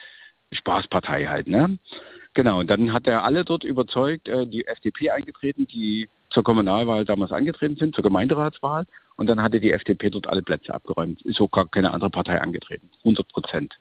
[0.53, 1.79] Spaßpartei halt, ne?
[2.35, 7.05] Genau, und dann hat er alle dort überzeugt, äh, die FDP eingetreten, die zur Kommunalwahl
[7.05, 8.87] damals angetreten sind, zur Gemeinderatswahl.
[9.17, 11.21] Und dann hatte die FDP dort alle Plätze abgeräumt.
[11.23, 12.89] Ist auch gar keine andere Partei angetreten.
[13.01, 13.79] 100 Prozent.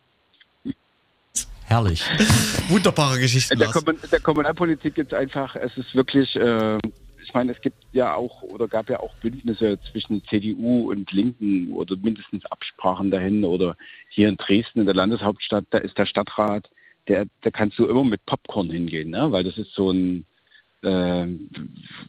[1.70, 2.02] Herrlich.
[2.70, 3.68] Wunderbare Geschichten, Der.
[3.68, 6.80] Kommun der Kommunalpolitik gibt es einfach, es ist wirklich, äh,
[7.24, 11.72] ich meine, es gibt ja auch oder gab ja auch Bündnisse zwischen CDU und Linken
[11.74, 13.78] oder mindestens Absprachen dahin oder
[14.10, 16.68] hier in Dresden in der Landeshauptstadt, da ist der Stadtrat,
[17.08, 19.32] der, da kannst du immer mit Popcorn hingehen, ne?
[19.32, 20.26] weil das ist so ein,
[20.84, 21.28] äh,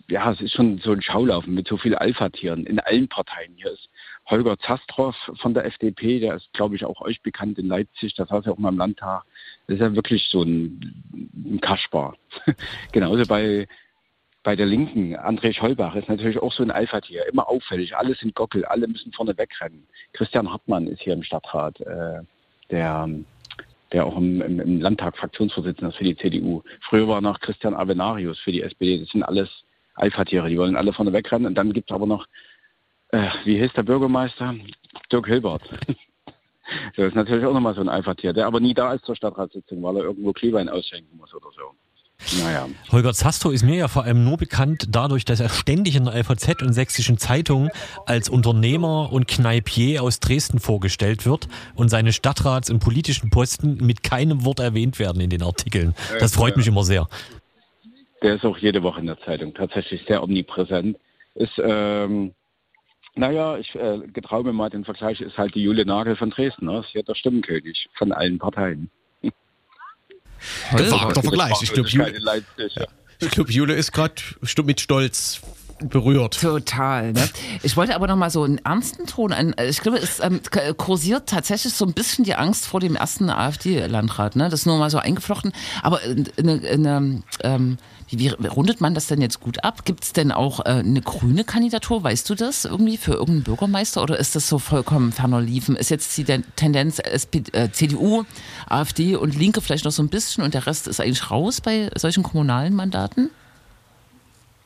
[0.09, 3.55] ja, es ist schon so ein Schaulaufen mit so viel Alpha-Tieren in allen Parteien.
[3.57, 3.89] Hier ist
[4.27, 8.29] Holger Zastrow von der FDP, der ist, glaube ich, auch euch bekannt in Leipzig, das
[8.29, 9.25] saß ja auch mal im Landtag.
[9.67, 11.03] Das ist ja wirklich so ein,
[11.35, 12.17] ein Kaspar.
[12.93, 13.67] Genauso bei,
[14.43, 18.35] bei der Linken, André Scholbach ist natürlich auch so ein Alpha-Tier, immer auffällig, alle sind
[18.35, 19.87] Gockel, alle müssen vorne wegrennen.
[20.13, 22.21] Christian Hartmann ist hier im Stadtrat, äh,
[22.71, 23.09] der,
[23.93, 26.63] der auch im, im, im Landtag Fraktionsvorsitzender ist für die CDU.
[26.89, 29.49] Früher war noch Christian Avenarius für die SPD, das sind alles
[29.95, 31.47] Alpha-Tiere, die wollen alle vorne wegrennen.
[31.47, 32.27] Und dann gibt es aber noch,
[33.09, 34.55] äh, wie heißt der Bürgermeister?
[35.13, 35.63] Dirk Hilbert.
[36.97, 39.83] Das ist natürlich auch nochmal so ein Alpha-Tier, der aber nie da ist zur Stadtratssitzung,
[39.83, 41.75] weil er irgendwo Glühwein ausschenken muss oder so.
[42.43, 42.69] Naja.
[42.93, 46.15] Holger Zastrow ist mir ja vor allem nur bekannt dadurch, dass er ständig in der
[46.15, 47.71] LVZ und Sächsischen Zeitung
[48.07, 54.03] als Unternehmer und Kneipier aus Dresden vorgestellt wird und seine Stadtrats- und politischen Posten mit
[54.03, 55.95] keinem Wort erwähnt werden in den Artikeln.
[56.19, 57.09] Das freut mich immer sehr.
[58.23, 60.99] Der ist auch jede Woche in der Zeitung, tatsächlich sehr omnipräsent.
[61.35, 62.35] Ist, ähm,
[63.15, 66.67] naja, ich äh, getraue mir mal den Vergleich, ist halt die Jule Nagel von Dresden.
[66.67, 66.81] Ne?
[66.81, 68.91] Ist ja der Stimmenkönig von allen Parteien.
[70.73, 71.63] Gewagter Vergleich.
[71.63, 72.15] Ich glaube, Jule,
[73.21, 74.15] ich glaub, Jule ist gerade
[74.65, 75.41] mit Stolz
[75.89, 76.41] berührt.
[76.41, 77.13] Total.
[77.13, 77.29] Ne?
[77.63, 79.55] Ich wollte aber noch mal so einen ernsten Ton ein.
[79.69, 80.41] Ich glaube, es ähm,
[80.77, 84.37] kursiert tatsächlich so ein bisschen die Angst vor dem ersten AfD-Landrat.
[84.37, 84.49] Ne?
[84.49, 85.53] Das ist nur mal so eingeflochten.
[85.83, 87.79] Aber in, in, in, ähm,
[88.13, 89.85] wie, rundet man das denn jetzt gut ab?
[89.85, 92.03] Gibt es denn auch äh, eine grüne Kandidatur?
[92.03, 94.03] Weißt du das irgendwie für irgendeinen Bürgermeister?
[94.03, 95.77] Oder ist das so vollkommen ferner liefen?
[95.77, 98.25] Ist jetzt die Den- Tendenz SP, äh, CDU,
[98.69, 101.91] AfD und Linke vielleicht noch so ein bisschen und der Rest ist eigentlich raus bei
[101.97, 103.31] solchen kommunalen Mandaten?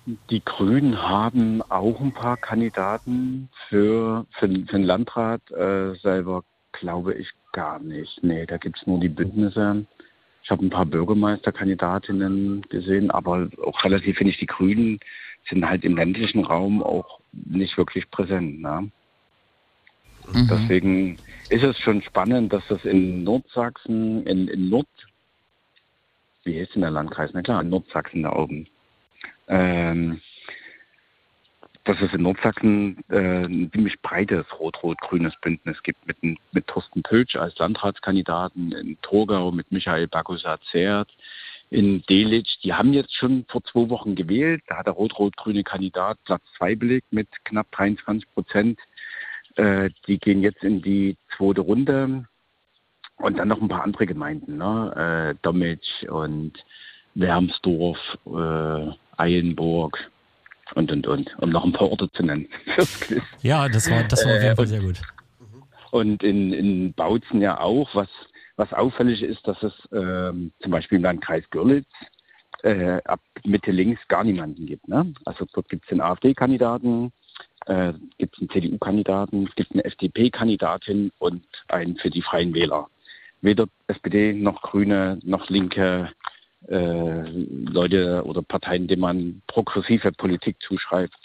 [0.07, 7.15] Die Grünen haben auch ein paar Kandidaten für, für, für den Landrat äh, selber, glaube
[7.15, 8.23] ich gar nicht.
[8.23, 9.87] Nee, da gibt es nur die Bündnisse.
[10.43, 15.01] Ich habe ein paar Bürgermeisterkandidatinnen gesehen, aber auch relativ finde ich, die Grünen
[15.49, 18.61] sind halt im ländlichen Raum auch nicht wirklich präsent.
[18.61, 18.91] Ne?
[20.51, 24.87] Deswegen ist es schon spannend, dass das in Nordsachsen, in, in Nord,
[26.45, 27.31] wie heißt denn der Landkreis?
[27.33, 28.67] Na klar, in Nordsachsen da oben
[29.49, 30.21] ähm,
[31.85, 37.37] dass es in Nordsachsen äh, ein ziemlich breites rot-rot-grünes Bündnis gibt mit, mit Thorsten Pöltsch
[37.37, 41.11] als Landratskandidaten, in Torgau mit Michael Bagusat-Zert,
[41.69, 42.57] in Delitzsch.
[42.63, 44.63] Die haben jetzt schon vor zwei Wochen gewählt.
[44.67, 48.81] Da hat der rot-rot-grüne Kandidat Platz zwei belegt mit knapp 23 Prozent.
[49.57, 52.27] Äh, die gehen jetzt in die zweite Runde.
[53.17, 55.35] Und dann noch ein paar andere Gemeinden, ne?
[55.37, 56.53] äh, Dommitsch und
[57.15, 59.99] Wermsdorf, äh, Eilenburg.
[60.75, 62.49] und, und, und, um noch ein paar Orte zu nennen.
[63.43, 65.01] Ja, das war, das war auf jeden Fall sehr gut.
[65.91, 68.09] Und in, in Bautzen ja auch, was,
[68.57, 71.87] was auffällig ist, dass es ähm, zum Beispiel im Landkreis Görlitz
[72.65, 74.89] äh, ab Mitte links gar niemanden gibt.
[74.89, 75.13] Ne?
[75.25, 77.13] Also dort gibt es den AfD-Kandidaten,
[77.67, 82.89] äh, gibt es einen CDU-Kandidaten, es gibt eine FDP-Kandidatin und einen für die Freien Wähler.
[83.43, 86.11] Weder SPD noch Grüne noch Linke
[86.67, 91.19] Leute oder Parteien, denen man progressive Politik zuschreibt,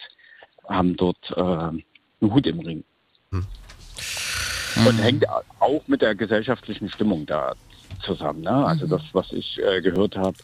[0.67, 1.83] haben dort äh, einen
[2.21, 2.83] Hut im Ring.
[3.31, 5.25] Und hängt
[5.59, 7.53] auch mit der gesellschaftlichen Stimmung da
[8.03, 8.41] zusammen.
[8.41, 8.51] Ne?
[8.65, 10.37] Also das, was ich äh, gehört habe,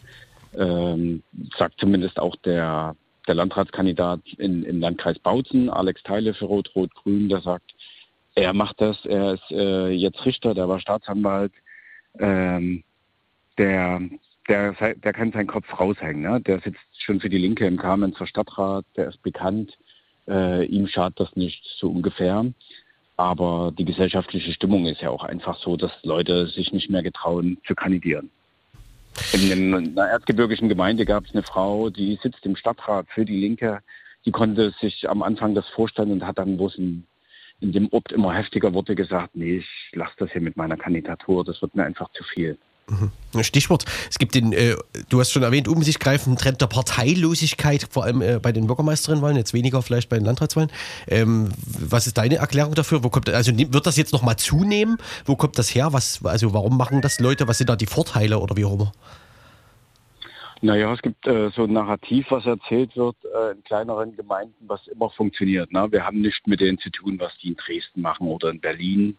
[0.56, 1.22] ähm,
[1.56, 7.40] sagt zumindest auch der, der Landratskandidat in, im Landkreis Bautzen, Alex Teile für Rot-Rot-Grün, der
[7.40, 7.74] sagt,
[8.34, 11.52] er macht das, er ist äh, jetzt Richter, der war Staatsanwalt,
[12.18, 12.84] ähm,
[13.58, 14.00] der,
[14.48, 16.22] der, der kann seinen Kopf raushängen.
[16.22, 16.40] Ne?
[16.40, 19.76] Der sitzt schon für die Linke im Kamenzer Stadtrat, der ist bekannt,
[20.28, 22.44] äh, ihm schadet das nicht so ungefähr.
[23.16, 27.58] Aber die gesellschaftliche Stimmung ist ja auch einfach so, dass Leute sich nicht mehr getrauen
[27.66, 28.30] zu kandidieren.
[29.32, 33.80] In einer erzgebirgischen Gemeinde gab es eine Frau, die sitzt im Stadtrat für die Linke.
[34.26, 37.06] Die konnte sich am Anfang das vorstellen und hat dann, wo es in,
[37.60, 41.44] in dem Ort immer heftiger wurde, gesagt, nee, ich lasse das hier mit meiner Kandidatur,
[41.44, 42.58] das wird mir einfach zu viel.
[43.42, 44.76] Stichwort, es gibt den, äh,
[45.08, 48.68] du hast schon erwähnt, um sich greifenden Trend der Parteilosigkeit, vor allem äh, bei den
[48.68, 50.70] Bürgermeisterinnenwahlen, jetzt weniger vielleicht bei den Landratswahlen.
[51.08, 53.02] Ähm, was ist deine Erklärung dafür?
[53.02, 54.98] Wo kommt, also wird das jetzt nochmal zunehmen?
[55.24, 55.92] Wo kommt das her?
[55.92, 57.48] Was, also warum machen das Leute?
[57.48, 58.92] Was sind da die Vorteile oder wie auch immer?
[60.62, 64.86] Naja, es gibt äh, so ein Narrativ, was erzählt wird äh, in kleineren Gemeinden, was
[64.86, 65.70] immer funktioniert.
[65.72, 65.88] Ne?
[65.90, 69.18] Wir haben nichts mit denen zu tun, was die in Dresden machen oder in Berlin.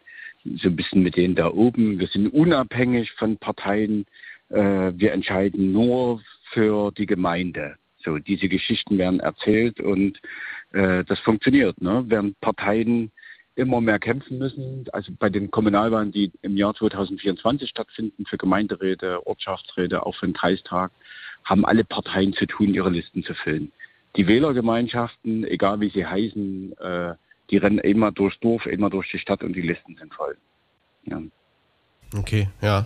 [0.57, 1.99] So ein bisschen mit denen da oben.
[1.99, 4.05] Wir sind unabhängig von Parteien.
[4.49, 6.21] Äh, wir entscheiden nur
[6.51, 7.75] für die Gemeinde.
[7.97, 10.19] So, diese Geschichten werden erzählt und
[10.71, 11.81] äh, das funktioniert.
[11.81, 12.05] Ne?
[12.07, 13.11] Während Parteien
[13.55, 19.25] immer mehr kämpfen müssen, also bei den Kommunalwahlen, die im Jahr 2024 stattfinden, für Gemeinderäte,
[19.25, 20.91] Ortschaftsräte, auch für den Kreistag,
[21.43, 23.71] haben alle Parteien zu tun, ihre Listen zu füllen.
[24.15, 27.15] Die Wählergemeinschaften, egal wie sie heißen, äh,
[27.49, 30.37] die rennen immer durchs Dorf, immer durch die Stadt und die Listen sind voll.
[31.05, 31.21] Ja.
[32.15, 32.85] Okay, ja.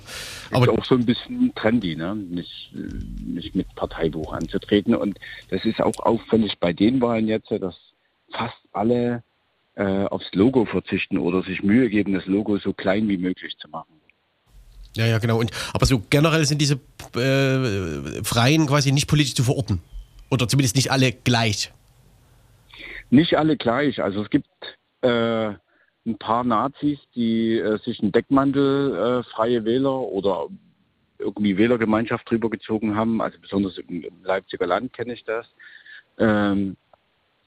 [0.52, 2.16] Aber Aber auch so ein bisschen trendy, ne?
[2.16, 2.80] nicht, äh,
[3.24, 4.96] nicht mit Parteibuch anzutreten.
[4.96, 7.76] Und das ist auch auffällig bei den Wahlen jetzt, dass
[8.32, 9.24] fast alle
[9.76, 13.70] äh, aufs Logo verzichten oder sich Mühe geben, das Logo so klein wie möglich zu
[13.70, 13.94] machen.
[14.96, 15.40] ja, ja, genau.
[15.40, 16.80] Und, aber so generell sind diese
[17.16, 19.82] äh, Freien quasi nicht politisch zu verorten.
[20.30, 21.72] Oder zumindest nicht alle gleich.
[23.12, 24.02] Nicht alle gleich.
[24.02, 24.48] Also es gibt
[25.02, 25.54] äh,
[26.06, 30.48] ein paar Nazis, die äh, sich einen Deckmantel äh, freie Wähler oder
[31.20, 33.22] irgendwie Wählergemeinschaft drüber gezogen haben.
[33.22, 35.46] Also besonders im, Leipziger Land kenne ich das.
[36.18, 36.78] Ähm,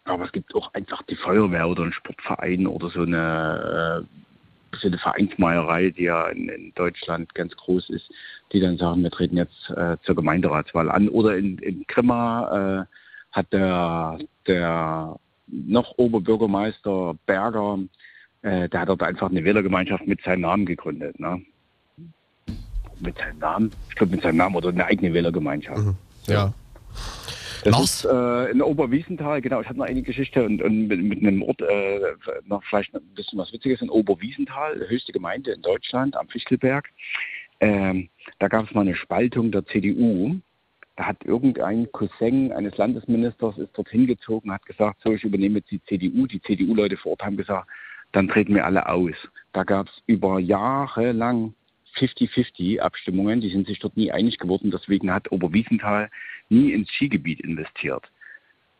[0.04, 4.88] aber es gibt auch einfach die Feuerwehr oder einen Sportverein oder so eine, äh, so
[4.88, 8.12] eine Vereinsmeierei, die ja in, in Deutschland ganz groß ist,
[8.52, 11.08] die dann sagen, wir treten jetzt äh, zur Gemeinderatswahl an.
[11.08, 17.78] Oder in, in Grimma äh, hat der, der noch Oberbürgermeister Berger,
[18.42, 21.18] äh, der hat dort einfach eine Wählergemeinschaft mit seinem Namen gegründet.
[21.18, 21.42] Ne?
[23.00, 23.72] Mit seinem Namen?
[23.88, 25.96] Ich glaube mit seinem Namen oder eine eigene Wählergemeinschaft.
[26.26, 26.52] Ja.
[27.64, 28.04] Das Lars?
[28.04, 31.42] ist äh, in Oberwiesenthal, genau, ich habe noch eine Geschichte und, und mit, mit einem
[31.42, 31.98] Ort, äh,
[32.44, 36.90] noch vielleicht ein bisschen was Witziges, in Oberwiesenthal, höchste Gemeinde in Deutschland, am Fichtelberg.
[37.60, 40.36] Ähm, da gab es mal eine Spaltung der CDU.
[40.96, 45.70] Da hat irgendein Cousin eines Landesministers ist dorthin gezogen, hat gesagt, so, ich übernehme jetzt
[45.70, 46.26] die CDU.
[46.26, 47.68] Die CDU-Leute vor Ort haben gesagt,
[48.12, 49.16] dann treten wir alle aus.
[49.52, 51.54] Da gab es über Jahre lang
[51.96, 54.70] 50-50 Abstimmungen, die sind sich dort nie einig geworden.
[54.70, 56.10] Deswegen hat Oberwiesenthal
[56.48, 58.08] nie ins Skigebiet investiert.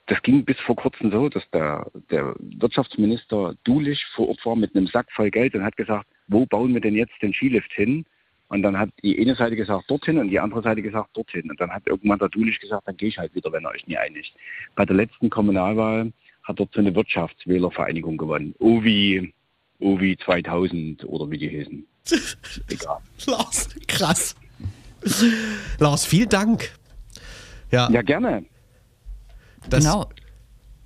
[0.07, 4.77] Das ging bis vor kurzem so, dass der, der Wirtschaftsminister Dulich vor Ort war mit
[4.77, 8.05] einem Sack voll Geld und hat gesagt, wo bauen wir denn jetzt den Skilift hin?
[8.49, 11.51] Und dann hat die eine Seite gesagt, dorthin und die andere Seite gesagt, dorthin.
[11.51, 13.87] Und dann hat irgendwann der Dulich gesagt, dann gehe ich halt wieder, wenn ihr euch
[13.87, 14.35] nie einigt.
[14.77, 18.55] Bei der letzten Kommunalwahl hat dort so eine Wirtschaftswählervereinigung gewonnen.
[18.59, 19.33] OVI,
[19.81, 21.87] OVI 2000 oder wie die hießen.
[22.69, 22.99] Egal.
[23.27, 24.37] Lars, krass.
[25.79, 26.71] Lars, vielen Dank.
[27.71, 28.45] Ja, Ja, gerne.
[29.69, 30.09] das, genau.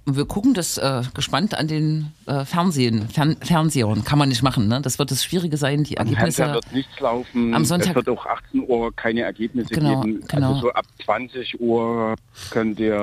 [0.09, 4.05] Und wir gucken das äh, gespannt an den äh, Fernsehen, Fern Fernsehern.
[4.05, 4.81] Kann man nicht machen, ne?
[4.81, 6.37] Das wird das Schwierige sein, die Am Ergebnisse.
[6.45, 7.53] Fernseher wird nichts laufen.
[7.55, 10.25] Am Sonntag- Es wird auch 18 Uhr keine Ergebnisse Genau, geben.
[10.27, 10.49] genau.
[10.55, 12.15] Also so ab 20 Uhr
[12.51, 12.95] könnt ihr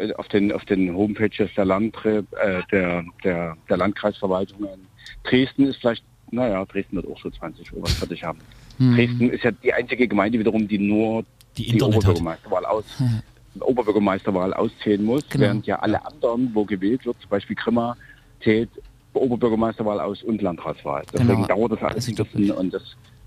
[0.00, 4.86] äh, auf den auf den Homepages der Landtre äh, der, der der Landkreisverwaltungen.
[5.24, 8.38] Dresden ist vielleicht, naja, Dresden wird auch so 20 Uhr was fertig haben.
[8.78, 8.94] Hm.
[8.94, 11.24] Dresden ist ja die einzige Gemeinde wiederum, die nur
[11.58, 12.04] Die die Internet hat.
[12.04, 12.84] Oberbürgermeisterwahl aus,
[13.62, 15.44] Oberbürgermeisterwahl auszählen muss, Genau.
[15.44, 17.96] während ja alle anderen, wo gewählt wird, zum Beispiel Grimma,
[18.42, 18.70] zählt
[19.14, 21.02] Oberbürgermeisterwahl aus und Landratswahl.
[21.12, 21.46] Deswegen Genau.
[21.46, 22.82] dauert das alles Das ein bisschen und das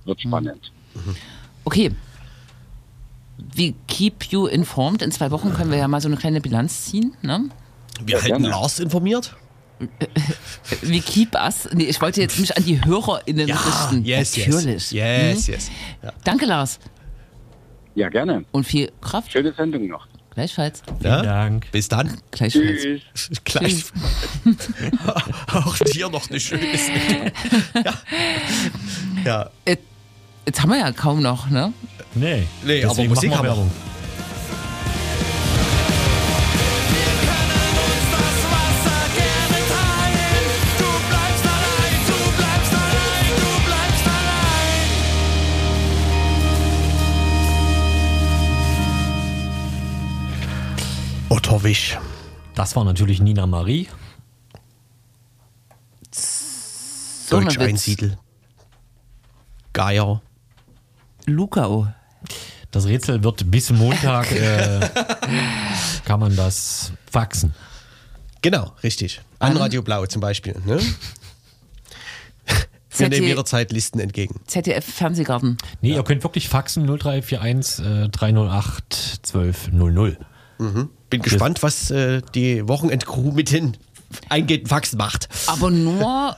[0.06, 0.72] wird spannend.
[1.66, 1.92] Okay.
[3.56, 5.02] We keep you informed.
[5.02, 7.16] In zwei Wochen können wir ja mal so eine kleine Bilanz ziehen.
[7.22, 7.50] Ne?
[8.04, 8.50] Wir Ja, halten gerne.
[8.50, 9.36] Lars informiert.
[10.82, 11.70] We keep us.
[11.74, 14.04] Nee, ich wollte jetzt mich an die HörerInnen richten.
[14.04, 14.92] yes, Natürlich.
[14.92, 14.92] yes.
[14.92, 15.54] Yes, Hm?
[15.54, 15.72] yes.
[16.04, 16.12] Ja.
[16.26, 16.80] Danke, Lars.
[17.96, 18.44] Ja, gerne.
[18.52, 19.32] Und viel Kraft.
[19.32, 20.06] Schöne Sendung noch.
[20.40, 20.82] Gleichfalls.
[21.02, 21.22] Ja?
[21.22, 21.70] Dank.
[21.74, 22.18] Bis dann.
[22.32, 22.82] Gleichfalls.
[23.14, 23.44] Tschüss.
[23.44, 23.84] Gleich.
[25.54, 26.64] Auch dir noch eine schöne.
[27.84, 27.94] Ja.
[29.26, 29.50] ja.
[30.46, 31.74] Jetzt haben wir ja kaum noch, ne?
[32.16, 33.66] Nee, Nee, aber deswegen Musik machen wir haben wir.
[33.66, 33.89] Werbung.
[51.30, 51.98] Otto Wisch.
[52.56, 53.88] Das war natürlich Nina Marie.
[57.30, 57.60] Deutsch.
[57.60, 58.18] Einsiedel.
[59.74, 60.22] Geier.
[61.26, 61.88] Lukau.
[62.72, 64.90] Das Rätsel wird bis Montag, äh,
[66.06, 67.54] kann man das faxen.
[68.42, 69.22] Genau, richtig.
[69.40, 70.56] An Radio Blau zum Beispiel.
[70.66, 70.80] Ne?
[72.92, 74.42] Wir ZD nehmen jederzeit Listen entgegen.
[74.48, 75.58] ZDF Fernsehgarten.
[75.82, 80.18] Nee, ihr könnt wirklich faxen 0341 äh, 308 1200.
[81.10, 83.78] Bin gespannt, was äh, die Wochenendcrew mit den
[84.28, 85.30] eingehenden Faxen macht.
[85.48, 86.36] Aber nur,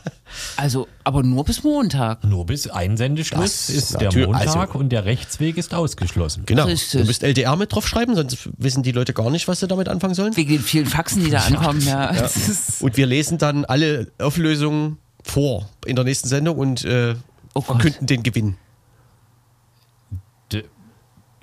[0.57, 2.23] also, aber nur bis Montag.
[2.23, 6.43] Nur bis Einsendeschluss Das ist der natürlich- Montag also- und der Rechtsweg ist ausgeschlossen.
[6.45, 6.65] Genau.
[6.65, 7.01] Richtig.
[7.01, 10.13] Du müsst LDR mit draufschreiben, sonst wissen die Leute gar nicht, was sie damit anfangen
[10.15, 10.35] sollen.
[10.35, 11.81] Wegen den vielen Faxen, die da ankommen.
[11.81, 12.11] Ja.
[12.11, 17.15] Das ist, Und wir lesen dann alle Auflösungen vor in der nächsten Sendung und äh,
[17.53, 17.65] Oh Gott.
[17.81, 18.55] verkünden den Gewinn.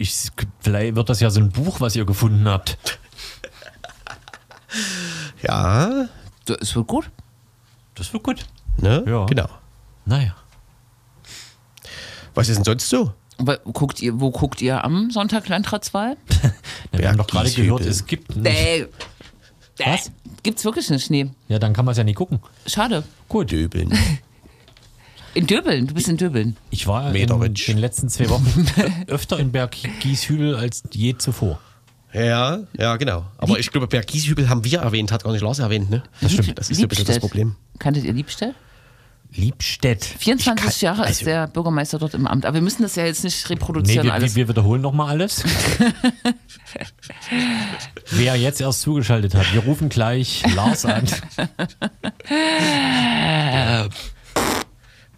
[0.00, 0.30] Ich,
[0.60, 2.78] vielleicht wird das ja so ein Buch, was ihr gefunden habt.
[5.42, 6.06] Ja,
[6.46, 7.10] das wird gut.
[7.94, 8.46] Das wird gut.
[8.76, 9.04] ne?
[9.06, 9.26] Ja.
[9.26, 9.48] Genau.
[10.04, 10.36] Naja.
[12.34, 13.12] Was ist denn sonst so?
[13.38, 16.16] Aber guckt ihr, wo guckt ihr am Sonntag Landratswahl?
[16.92, 18.44] Ja, wir haben doch gerade gehört, es gibt nicht.
[18.44, 18.86] Nee.
[19.76, 20.10] Was?
[20.42, 21.30] Gibt's wirklich nicht, nee.
[21.48, 22.40] Ja, dann kann man es ja nicht gucken.
[22.66, 23.04] Schade.
[23.28, 23.92] Gut, Döbeln.
[25.38, 26.56] In Döbeln, du bist in Döbeln.
[26.70, 27.68] Ich war in Mederitsch.
[27.68, 28.66] den letzten zwei Wochen
[29.06, 31.60] öfter in Berg Gieshübel als je zuvor.
[32.12, 33.24] Ja, ja, genau.
[33.38, 36.02] Aber ich glaube, Berg Gieshübel haben wir erwähnt, hat gar nicht Lars erwähnt, ne?
[36.20, 36.58] Das stimmt.
[36.58, 37.20] Das ist ein bisschen das Liebstedt.
[37.20, 37.54] Problem.
[37.78, 38.56] Kanntet ihr Liebstedt?
[39.30, 40.04] Liebstedt.
[40.04, 42.44] 24 Ich kann- Jahre ist also- der Bürgermeister dort im Amt.
[42.44, 44.34] Aber wir müssen das ja jetzt nicht Nee, reproduzieren wir, alles.
[44.34, 45.44] wir, wir wiederholen nochmal alles.
[48.10, 51.04] Wer jetzt erst zugeschaltet hat, wir rufen gleich Lars an.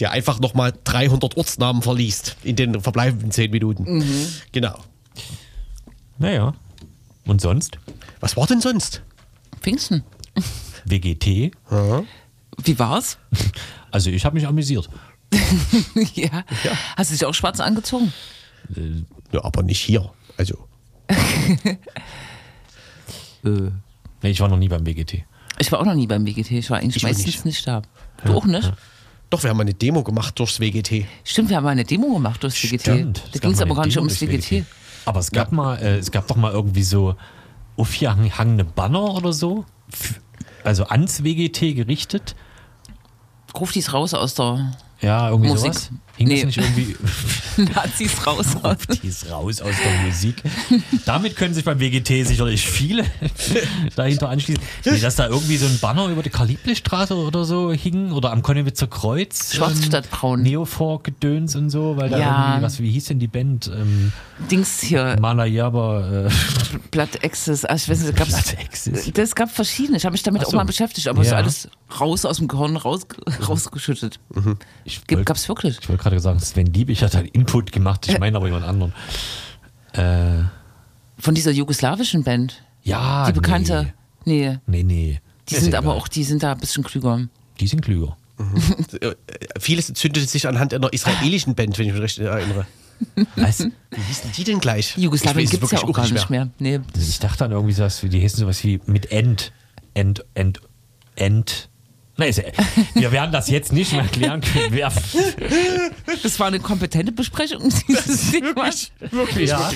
[0.01, 3.98] Der einfach nochmal 300 Ortsnamen verliest in den verbleibenden 10 Minuten.
[3.98, 4.26] Mhm.
[4.53, 4.78] Genau.
[6.18, 6.55] Naja.
[7.26, 7.78] Und sonst?
[8.20, 9.03] Was war denn sonst?
[9.61, 10.03] Pfingsten.
[10.86, 11.53] WGT.
[12.64, 13.18] Wie war's?
[13.92, 14.88] Also ich habe mich amüsiert.
[16.14, 16.44] ja.
[16.96, 18.12] Hast du dich auch schwarz angezogen?
[19.32, 20.12] Ja, aber nicht hier.
[20.36, 20.68] Also,
[23.42, 25.24] Nee, ich war noch nie beim WGT.
[25.59, 26.53] Ich war auch noch nie beim WGT.
[26.53, 27.44] Ich war eigentlich Ich meistens nicht.
[27.44, 27.66] nicht.
[27.66, 27.82] da.
[28.24, 28.72] Du auch nicht?
[29.31, 31.07] Doch, wir haben mal eine Demo gemacht durchs WGT.
[31.24, 32.81] Stimmt, wir haben mal eine Demo gemacht durchs WGT.
[32.81, 33.18] Stimmt.
[33.18, 34.64] Da Es ging es aber gar nicht Demo ums durchs WGT.
[35.07, 37.14] Aber es gab mal, äh, es gab doch mal irgendwie so
[37.76, 39.64] aufgehangene Banner oder so.
[40.64, 42.35] Also ans WGT gerichtet.
[43.59, 45.74] Ruf dies raus aus der Ja, irgendwie Musik.
[45.74, 45.91] sowas.
[46.20, 46.44] Hing Nee.
[46.44, 46.96] das nicht irgendwie
[47.74, 48.46] Nazis raus.
[49.02, 50.42] ist raus aus der Musik.
[51.06, 53.04] Damit können sich beim WGT sicherlich viele
[53.96, 54.62] dahinter anschließen.
[54.84, 58.42] Nee, dass da irgendwie so ein Banner über die Karl-Liebknecht-Straße oder so hing oder am
[58.42, 59.54] Konnewitzer Kreuz.
[59.58, 60.42] Ähm, statt braun.
[60.42, 62.46] Neofork-Gedöns und so, weil da Ja.
[62.48, 63.70] irgendwie, was, wie hieß denn die Band?
[63.74, 64.12] Ähm,
[64.50, 66.30] Dings hier, Malayaba, äh,
[66.90, 67.64] Blood Access.
[67.64, 69.10] Ah, ich weiß nicht, gab's, Blood Access.
[69.14, 69.96] Das gab verschiedene.
[69.96, 70.56] Ich habe mich damit Ach auch so.
[70.58, 71.38] mal beschäftigt, aber es ist Ja.
[71.38, 71.68] alles
[71.98, 73.06] raus aus dem Gehirn raus,
[73.48, 74.20] rausgeschüttet.
[74.84, 75.78] ich Gibt, wollt- gab's wirklich.
[75.80, 78.92] Ich wollte gerade sagen, Sven Liebig hat einen Input gemacht, ich meine aber jemand anderen.
[79.92, 80.44] Äh,
[81.18, 82.62] Von dieser jugoslawischen Band.
[82.82, 83.92] ja, die bekannte.
[84.24, 84.58] Nee.
[84.66, 84.82] Nee, nee.
[84.82, 85.20] nee.
[85.48, 87.26] Die Ist sind aber auch, die sind da ein bisschen klüger.
[87.58, 88.16] Die sind klüger.
[89.00, 89.14] Äh,
[89.58, 92.66] Vieles zündete sich anhand einer israelischen Band, wenn ich mich recht erinnere.
[93.36, 93.61] Was?
[93.61, 94.96] Wie hießen die denn gleich?
[94.98, 96.50] Jugoslawien gibt es ja auch gar nicht mehr.
[96.58, 96.80] Nee.
[96.96, 99.52] Ich dachte an irgendwie sowas, wie- die hießen sowas wie mit End.
[99.94, 100.61] End, End,
[101.16, 101.69] End.
[102.94, 104.68] Wir werden das jetzt nicht mehr klären können.
[104.70, 104.92] Wer,
[106.22, 108.92] Das war eine kompetente Besprechung dieses Themas.
[109.36, 109.70] ja.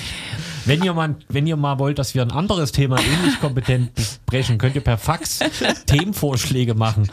[0.65, 4.57] Wenn ihr, mal, wenn ihr mal wollt, dass wir ein anderes Thema ähnlich kompetent besprechen,
[4.57, 5.39] könnt ihr per Fax
[5.85, 7.11] Themenvorschläge machen.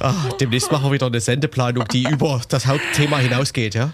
[0.00, 3.92] Ah, demnächst machen wir wieder eine Sendeplanung, die über das Hauptthema hinausgeht, ja?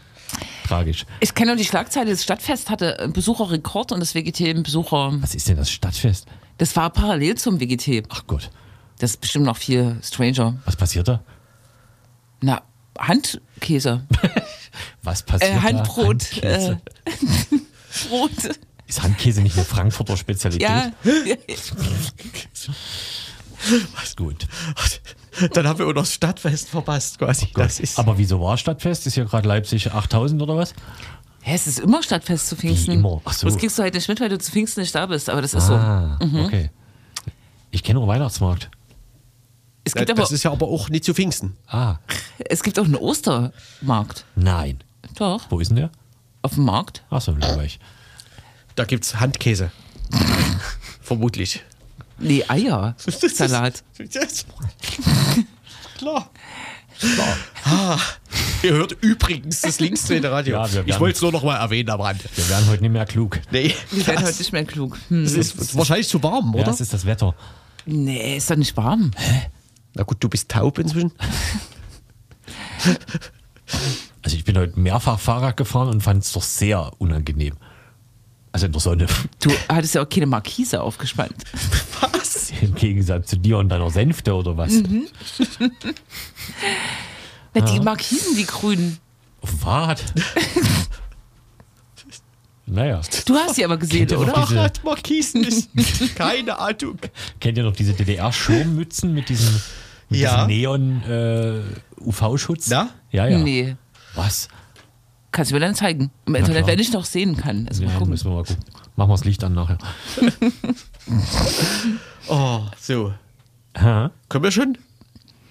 [0.65, 1.07] tragisch.
[1.21, 5.13] Ich kenne nur die Schlagzeile, das Stadtfest hatte einen Besucherrekord und das WGT Besucher.
[5.21, 6.27] Was ist denn das Stadtfest?
[6.59, 8.05] Das war parallel zum WGT.
[8.11, 8.51] Ach Gott,
[8.99, 10.55] Das ist bestimmt noch viel stranger.
[10.65, 11.21] was passiert da?
[12.41, 12.63] Na,
[12.99, 14.07] Handkäse.
[15.03, 16.43] Was passiert Äh, Handbrot.
[16.43, 16.49] da?
[16.49, 16.81] Äh, Handkäse.
[18.09, 18.31] Brot.
[18.87, 20.69] Ist Handkäse nicht eine Frankfurter Spezialität?
[20.69, 20.91] Ja.
[24.03, 24.47] Ist gut.
[25.53, 27.49] Dann haben wir auch noch das Stadtfest verpasst quasi.
[27.55, 29.07] das ist Aber wieso war Stadtfest?
[29.07, 30.75] Ist ja gerade Leipzig 8000 oder was?
[31.43, 32.93] Hä, es ist immer Stadtfest zu Pfingsten.
[32.93, 33.21] immer?
[33.25, 33.47] Ach so.
[33.47, 35.55] Das kriegst du heute nicht mit, weil du zu Pfingsten nicht da bist, aber das
[35.55, 36.45] ist Ah, Mhm.
[36.45, 36.71] okay.
[37.71, 38.71] Ich kenne nur Weihnachtsmarkt.
[39.85, 41.57] Es gibt, das aber, ist ja aber auch nicht zu Pfingsten.
[41.67, 41.97] Ah,
[42.39, 44.25] es gibt auch einen Ostermarkt.
[44.35, 44.83] nein.
[45.17, 45.91] Doch, Wo ist denn der?
[46.43, 47.05] auf dem Markt.
[47.11, 47.79] Ach so, Lübeck.
[48.75, 49.71] Da gibt es Handkäse.
[51.03, 51.63] Vermutlich.
[52.19, 52.95] Nee, Eier.
[53.07, 53.83] Salat.
[54.13, 54.47] Das-
[55.99, 56.31] Klar.
[56.99, 57.37] Klar.
[57.65, 57.99] Ah,
[58.63, 60.57] ihr hört übrigens das linksdrehende Radio.
[60.57, 62.25] Ja, wir ich wollte es nur noch mal erwähnen am Rande.
[62.35, 63.41] Wir werden heute nicht mehr klug.
[63.51, 64.99] Nee, Wir werden heute nicht mehr klug.
[65.09, 65.25] Hm.
[65.25, 66.65] das ist wahrscheinlich zu warm, Ja, oder?
[66.65, 67.35] das ist das Wetter.
[67.87, 69.11] Nee, ist doch nicht warm.
[69.95, 71.13] Na gut, du bist taub inzwischen.
[74.23, 77.55] Also ich bin heute mehrfach Fahrrad gefahren und fand es doch sehr unangenehm.
[78.53, 79.07] Also in der Sonne.
[79.41, 81.35] Du hattest ja auch keine Markise aufgespannt.
[82.01, 82.51] Was?
[82.63, 84.73] Im Gegensatz zu dir und deiner Sänfte oder was?
[84.73, 85.07] Mhm.
[87.55, 88.99] Na, die Markisen, die grünen.
[89.43, 90.03] Auf dem Fahrrad.
[92.67, 93.01] naja.
[93.27, 94.33] Du hast sie aber gesehen, oder?
[94.33, 95.69] diese- Fahrradmarkisen ist
[96.17, 96.99] keine Ahnung.
[97.41, 99.61] Kennt ihr noch diese DDR-Schirmmützen mit diesem,
[100.09, 100.47] mit Ja.
[100.47, 102.69] Neon-UV-Schutz?
[102.71, 102.89] Na?
[103.11, 103.39] Ja, ja.
[103.39, 103.77] Nee.
[104.15, 104.49] Was?
[105.33, 106.11] Kannst du mir dann zeigen.
[106.27, 106.69] Im Internet, klar.
[106.73, 107.67] wenn ich noch sehen kann.
[107.69, 108.11] Also mal Ja, gucken.
[108.11, 108.63] müssen wir mal gucken.
[108.97, 109.79] Machen wir das Licht an nachher.
[112.29, 113.13] Oh, so.
[113.77, 114.09] Hä?
[114.31, 114.79] Können wir schon?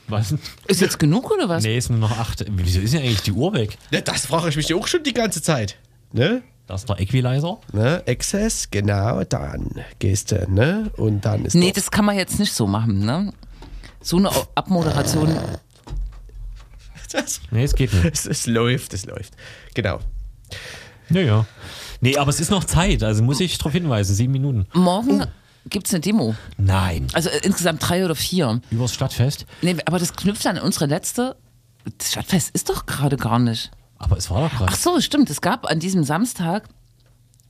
[0.07, 0.33] Was?
[0.67, 1.63] Ist jetzt genug oder was?
[1.63, 2.43] Nee, es sind nur noch acht.
[2.49, 3.77] Wieso ist denn eigentlich die Uhr weg?
[3.91, 5.77] Ja, das frage ich mich auch schon die ganze Zeit.
[6.11, 6.41] Ne?
[6.65, 7.59] Das ist der Equalizer.
[7.73, 8.01] Ne?
[8.07, 10.89] Access, genau, dann gehst du, ne?
[10.97, 13.31] Und dann ist Nee, das kann man jetzt nicht so machen, ne?
[14.03, 15.35] So eine Abmoderation.
[17.11, 18.05] das, Nee, es geht nicht.
[18.13, 19.33] es, es läuft, es läuft.
[19.73, 19.99] Genau.
[21.09, 21.45] Naja.
[22.01, 23.01] Nee, aber es ist noch Zeit.
[23.03, 24.13] Also muss ich darauf hinweisen.
[24.15, 24.67] Sieben Minuten.
[24.73, 25.25] Morgen
[25.69, 26.35] gibt's eine Demo.
[26.57, 27.07] Nein.
[27.13, 28.61] Also äh, insgesamt drei oder vier.
[28.71, 29.45] Übers Stadtfest.
[29.61, 31.37] Nee, aber das knüpft an unsere letzte.
[31.97, 33.71] Das Stadtfest ist doch gerade gar nicht.
[33.97, 34.75] Aber es war doch Ach gerade.
[34.75, 35.29] so, stimmt.
[35.29, 36.67] Es gab an diesem Samstag,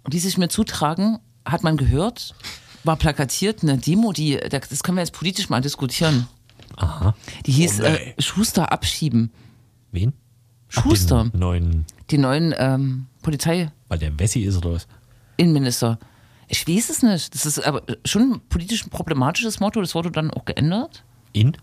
[0.07, 2.35] die sich mir zutragen, hat man gehört,
[2.83, 6.27] war plakatiert eine Demo, die, das können wir jetzt politisch mal diskutieren.
[6.77, 7.13] Aha.
[7.45, 9.31] Die hieß Oh, äh, Schuster abschieben.
[9.91, 10.13] Wen?
[10.75, 11.25] Ach, Schuster.
[11.25, 13.75] Den neuen, Die neuen ähm, Polizeiinnenminister.
[13.89, 14.87] weil der Wessi ist oder was?
[16.47, 17.33] Ich weiß es nicht.
[17.33, 19.81] Das ist aber schon ein politisch problematisches Motto.
[19.81, 21.03] Das wurde dann auch geändert.
[21.31, 21.55] In?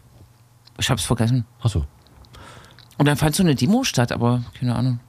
[0.78, 1.44] Ich hab's vergessen.
[1.60, 1.84] Achso.
[2.98, 5.00] Und dann fand so eine Demo statt, aber keine Ahnung.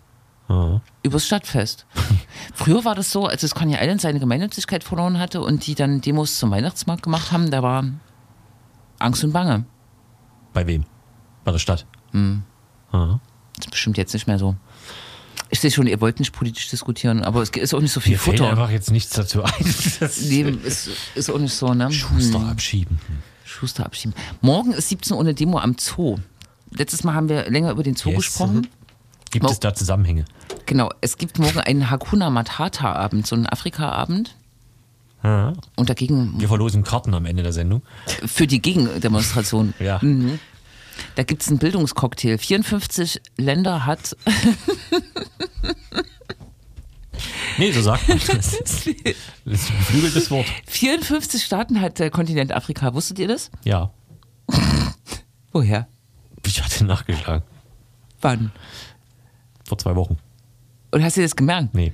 [0.48, 0.82] Aha.
[1.04, 1.86] Übers Stadtfest.
[2.54, 6.02] Früher war das so, als das Coney Island seine Gemeinnützigkeit verloren hatte und die dann
[6.02, 7.86] Demos zum Weihnachtsmarkt gemacht haben, da war
[9.00, 9.66] Angst und Bange.
[10.54, 10.84] Bei wem?
[11.44, 11.86] Bei der Stadt.
[12.12, 12.44] Hm.
[12.92, 13.20] Aha.
[13.56, 14.56] Das ist bestimmt jetzt nicht mehr so.
[15.50, 18.14] Ich sehe schon, ihr wollt nicht politisch diskutieren, aber es ist auch nicht so viel
[18.14, 18.50] Mir fällt Futter.
[18.52, 19.52] einfach jetzt nichts dazu ein.
[20.22, 21.92] Leben ist, ist auch nicht so, ne?
[21.92, 22.50] Schuster Hm.
[22.50, 23.00] abschieben.
[23.44, 24.14] Schuster abschieben.
[24.42, 26.18] Morgen ist 17 Uhr eine Demo am Zoo.
[26.72, 28.18] Letztes Mal haben wir länger über den Zoo Yes.
[28.18, 28.68] gesprochen.
[29.30, 30.26] Gibt es da Zusammenhänge?
[30.66, 34.36] Genau, es gibt morgen einen Hakuna Matata-Abend, so einen Afrika-Abend.
[35.24, 35.54] Ja.
[35.76, 37.82] Und dagegen, Wir verlosen Karten am Ende der Sendung.
[38.26, 39.74] für die Gegendemonstration.
[39.80, 40.00] Ja.
[40.02, 40.40] Mhm.
[41.16, 42.38] Da gibt es einen Bildungscocktail.
[42.38, 44.16] 54 Länder hat,
[47.58, 48.20] Nee, so sagt man.
[48.28, 50.46] Das ist, das ist ein geflügeltes Wort.
[50.68, 52.94] 54 Staaten hat der Kontinent Afrika.
[52.94, 53.52] Wusstet ihr das?
[53.64, 53.92] Ja.
[55.52, 55.88] Woher?
[56.46, 57.44] Ich hatte nachgeschlagen.
[58.22, 58.52] Wann?
[59.68, 60.18] Vor zwei Wochen.
[60.92, 61.74] Und hast du das gemerkt?
[61.74, 61.94] Nee.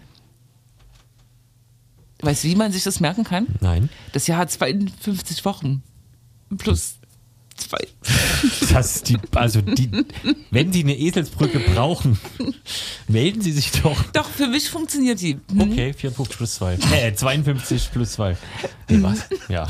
[2.22, 3.48] Weißt du, wie man sich das merken kann?
[3.62, 3.90] Nein.
[4.14, 5.84] Das Jahr hat 52 Wochen.
[6.58, 6.96] Plus
[7.56, 7.78] zwei.
[8.72, 9.90] Das ist die, also die,
[10.52, 12.20] wenn Sie eine Eselsbrücke brauchen,
[13.08, 14.00] melden Sie sich doch.
[14.14, 15.40] Doch, für mich funktioniert die.
[15.52, 15.62] Hm?
[15.62, 16.74] Okay, 54 plus 2.
[16.94, 18.38] Äh, 52 plus 2.
[18.90, 19.26] Nee, was?
[19.50, 19.68] Ja.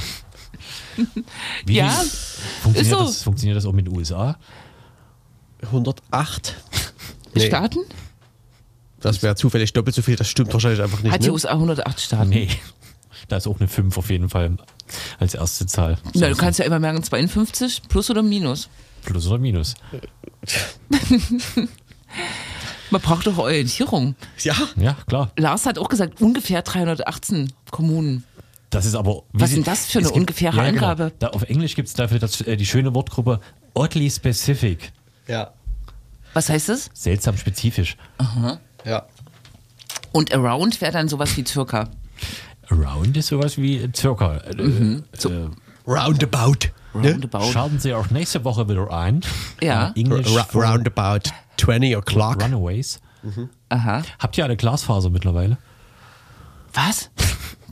[1.66, 1.89] Wie Ja,
[2.62, 3.06] funktioniert, ist so.
[3.06, 4.38] das, funktioniert das auch mit den USA?
[5.62, 6.56] 108.
[7.36, 7.80] Nee, Staaten?
[9.02, 11.12] Das wäre zufällig doppelt so viel, das stimmt wahrscheinlich einfach nicht.
[11.12, 11.34] Hat die ne?
[11.34, 12.30] USA 108 Staaten?
[12.30, 12.50] Nee.
[13.30, 14.58] Da ist auch eine 5 auf jeden Fall
[15.20, 15.98] als erste Zahl.
[16.14, 18.70] Na, du kannst ja immer merken, 52 plus oder minus.
[19.04, 19.76] Plus oder Minus.
[22.89, 24.16] Man braucht doch Orientierung.
[24.43, 25.32] Ja, Ja, klar.
[25.38, 28.24] Lars hat auch gesagt, ungefähr 318 Kommunen.
[28.70, 29.24] Das ist aber.
[29.34, 30.84] wie Was ist denn das für eine gibt- ungefähre ja, genau.
[30.88, 31.12] Angabe?
[31.20, 33.39] Da, auf Englisch gibt es dafür das, äh, die schöne Wortgruppe
[33.74, 34.91] oddly specific.
[35.28, 35.54] ja,
[36.34, 36.89] Was heißt das?
[36.93, 37.95] Seltsam spezifisch.
[38.88, 39.06] Ja.
[40.12, 41.90] Und around wäre dann sowas wie circa.
[42.70, 44.38] Around ist sowas wie circa.
[44.38, 45.30] Äh, So.
[45.30, 45.50] äh,
[45.86, 46.70] Roundabout.
[46.94, 47.12] Ne?
[47.12, 47.52] Roundabout.
[47.52, 49.22] Schalten Sie auch nächste Woche wieder ein.
[49.62, 49.92] Ja.
[49.96, 52.42] Englisch roundabout 20 o'clock.
[52.44, 53.00] Runaways.
[53.70, 54.04] Aha.
[54.20, 55.58] Habt ihr alle Glasfaser mittlerweile?
[56.74, 57.10] Was?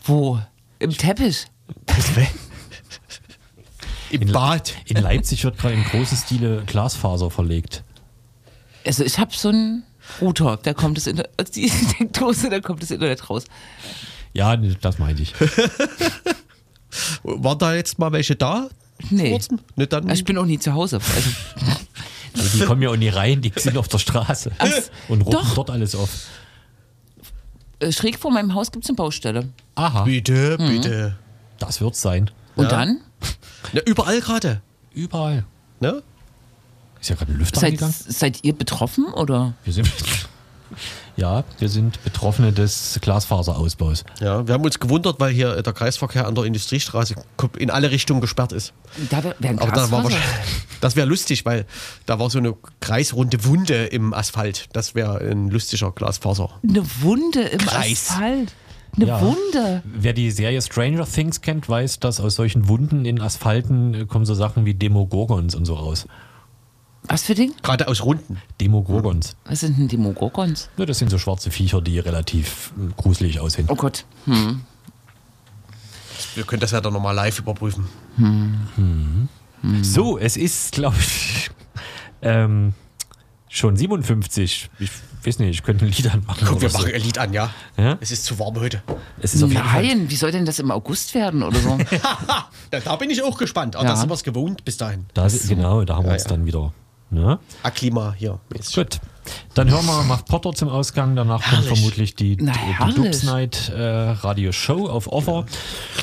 [0.05, 0.39] Wo?
[0.79, 1.45] Im Teppich?
[4.11, 4.73] Im Bad.
[4.85, 7.83] In Leipzig wird gerade in großem Stile Glasfaser verlegt.
[8.85, 9.83] Also ich habe so einen
[10.21, 13.45] Router, da kommt das Internet, also die Steckdose, da kommt das Internet raus.
[14.33, 15.33] Ja, das meinte ich.
[17.23, 18.69] Waren da jetzt mal welche da?
[19.09, 19.29] Nee.
[19.29, 19.59] Vor kurzem?
[19.75, 20.97] Ne, dann, Also ich bin auch nie zu Hause.
[21.15, 21.29] Also,
[22.53, 24.51] Die, die kommen ja auch nie rein, die sind auf der Straße
[25.09, 25.53] und rufen doch.
[25.55, 26.09] dort alles auf.
[27.79, 29.49] äh, schräg vor meinem Haus gibt es eine Baustelle.
[29.75, 31.17] Aha, bitte, bitte.
[31.59, 32.31] das wird's sein.
[32.55, 32.69] Und Ja.
[32.71, 33.01] dann?
[33.73, 34.61] Na, überall gerade.
[34.93, 35.43] Überall.
[35.81, 36.01] Ne?
[37.01, 37.95] Ist ja gerade ein Lüfter Seid, angegangen.
[38.07, 39.53] seid ihr betroffen oder?
[39.63, 39.91] Wir sind,
[41.17, 44.03] ja, wir sind Betroffene des Glasfaserausbaus.
[44.19, 47.15] Ja, wir haben uns gewundert, weil hier der Kreisverkehr an der Industriestraße
[47.57, 48.73] in alle Richtungen gesperrt ist.
[49.09, 50.09] Da wär- Aber da war
[50.81, 51.65] das wäre lustig, weil
[52.05, 54.67] da war so eine kreisrunde Wunde im Asphalt.
[54.73, 56.49] Das wäre ein lustiger Glasfaser.
[56.67, 58.09] Eine Wunde im Kreis.
[58.11, 58.53] Asphalt.
[58.95, 59.21] Eine Ja.
[59.21, 59.81] Wunde.
[59.83, 64.25] Wer die Serie Stranger Things kennt, weiß, dass aus solchen Wunden in Asphalten äh, kommen
[64.25, 66.07] so Sachen wie Demogorgons und so raus.
[67.07, 67.53] Was für Ding?
[67.61, 68.41] Gerade aus Runden.
[68.59, 69.35] Demogorgons.
[69.45, 70.69] Was sind denn Demogorgons?
[70.77, 73.67] Ja, das sind so schwarze Viecher, die relativ äh, gruselig aussehen.
[73.69, 74.05] Oh Gott.
[74.25, 74.61] Hm.
[76.35, 77.85] Wir können das ja dann nochmal live überprüfen.
[79.81, 81.49] So, es ist, glaube ich,
[82.21, 82.73] ähm,
[83.49, 84.69] schon 57.
[84.79, 84.91] Ich
[85.23, 86.45] weiß nicht, ich könnte ein Lied anmachen.
[86.47, 86.77] Guck, wir so.
[86.77, 87.49] machen ein Lied an, ja?
[87.77, 87.97] Ja?
[87.99, 88.81] Es ist zu warm heute.
[89.21, 89.85] Es ist auf jeden Fall.
[89.85, 91.77] Nein, wie soll denn das im August werden oder so?
[92.71, 93.75] Da, da bin ich auch gespannt.
[93.75, 93.91] Aber Ja.
[93.91, 95.05] da sind wir es gewohnt bis dahin.
[95.13, 96.29] Da, sind- Genau, da haben wir Ja, uns ja.
[96.29, 96.73] dann wieder.
[97.11, 97.39] Ne?
[97.63, 98.39] Aklima hier.
[98.49, 98.75] mäßig.
[98.75, 98.99] Gut.
[99.55, 101.15] Dann hören wir Macht Potter zum Ausgang.
[101.15, 101.67] Danach kommt Herrlich.
[101.79, 102.53] vermutlich die, Na,
[102.87, 102.93] die.
[102.93, 105.45] Dubs Night äh, Radio Show auf Offer.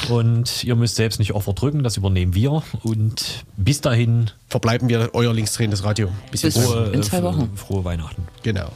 [0.08, 2.62] Und ihr müsst selbst nicht Offer drücken, das übernehmen wir.
[2.82, 6.08] Und bis dahin Verbleiben wir euer linksdrehendes Radio.
[6.30, 7.56] Bis Bis- In zwei äh, Wochen.
[7.56, 8.26] frohe Weihnachten.
[8.42, 8.70] Genau.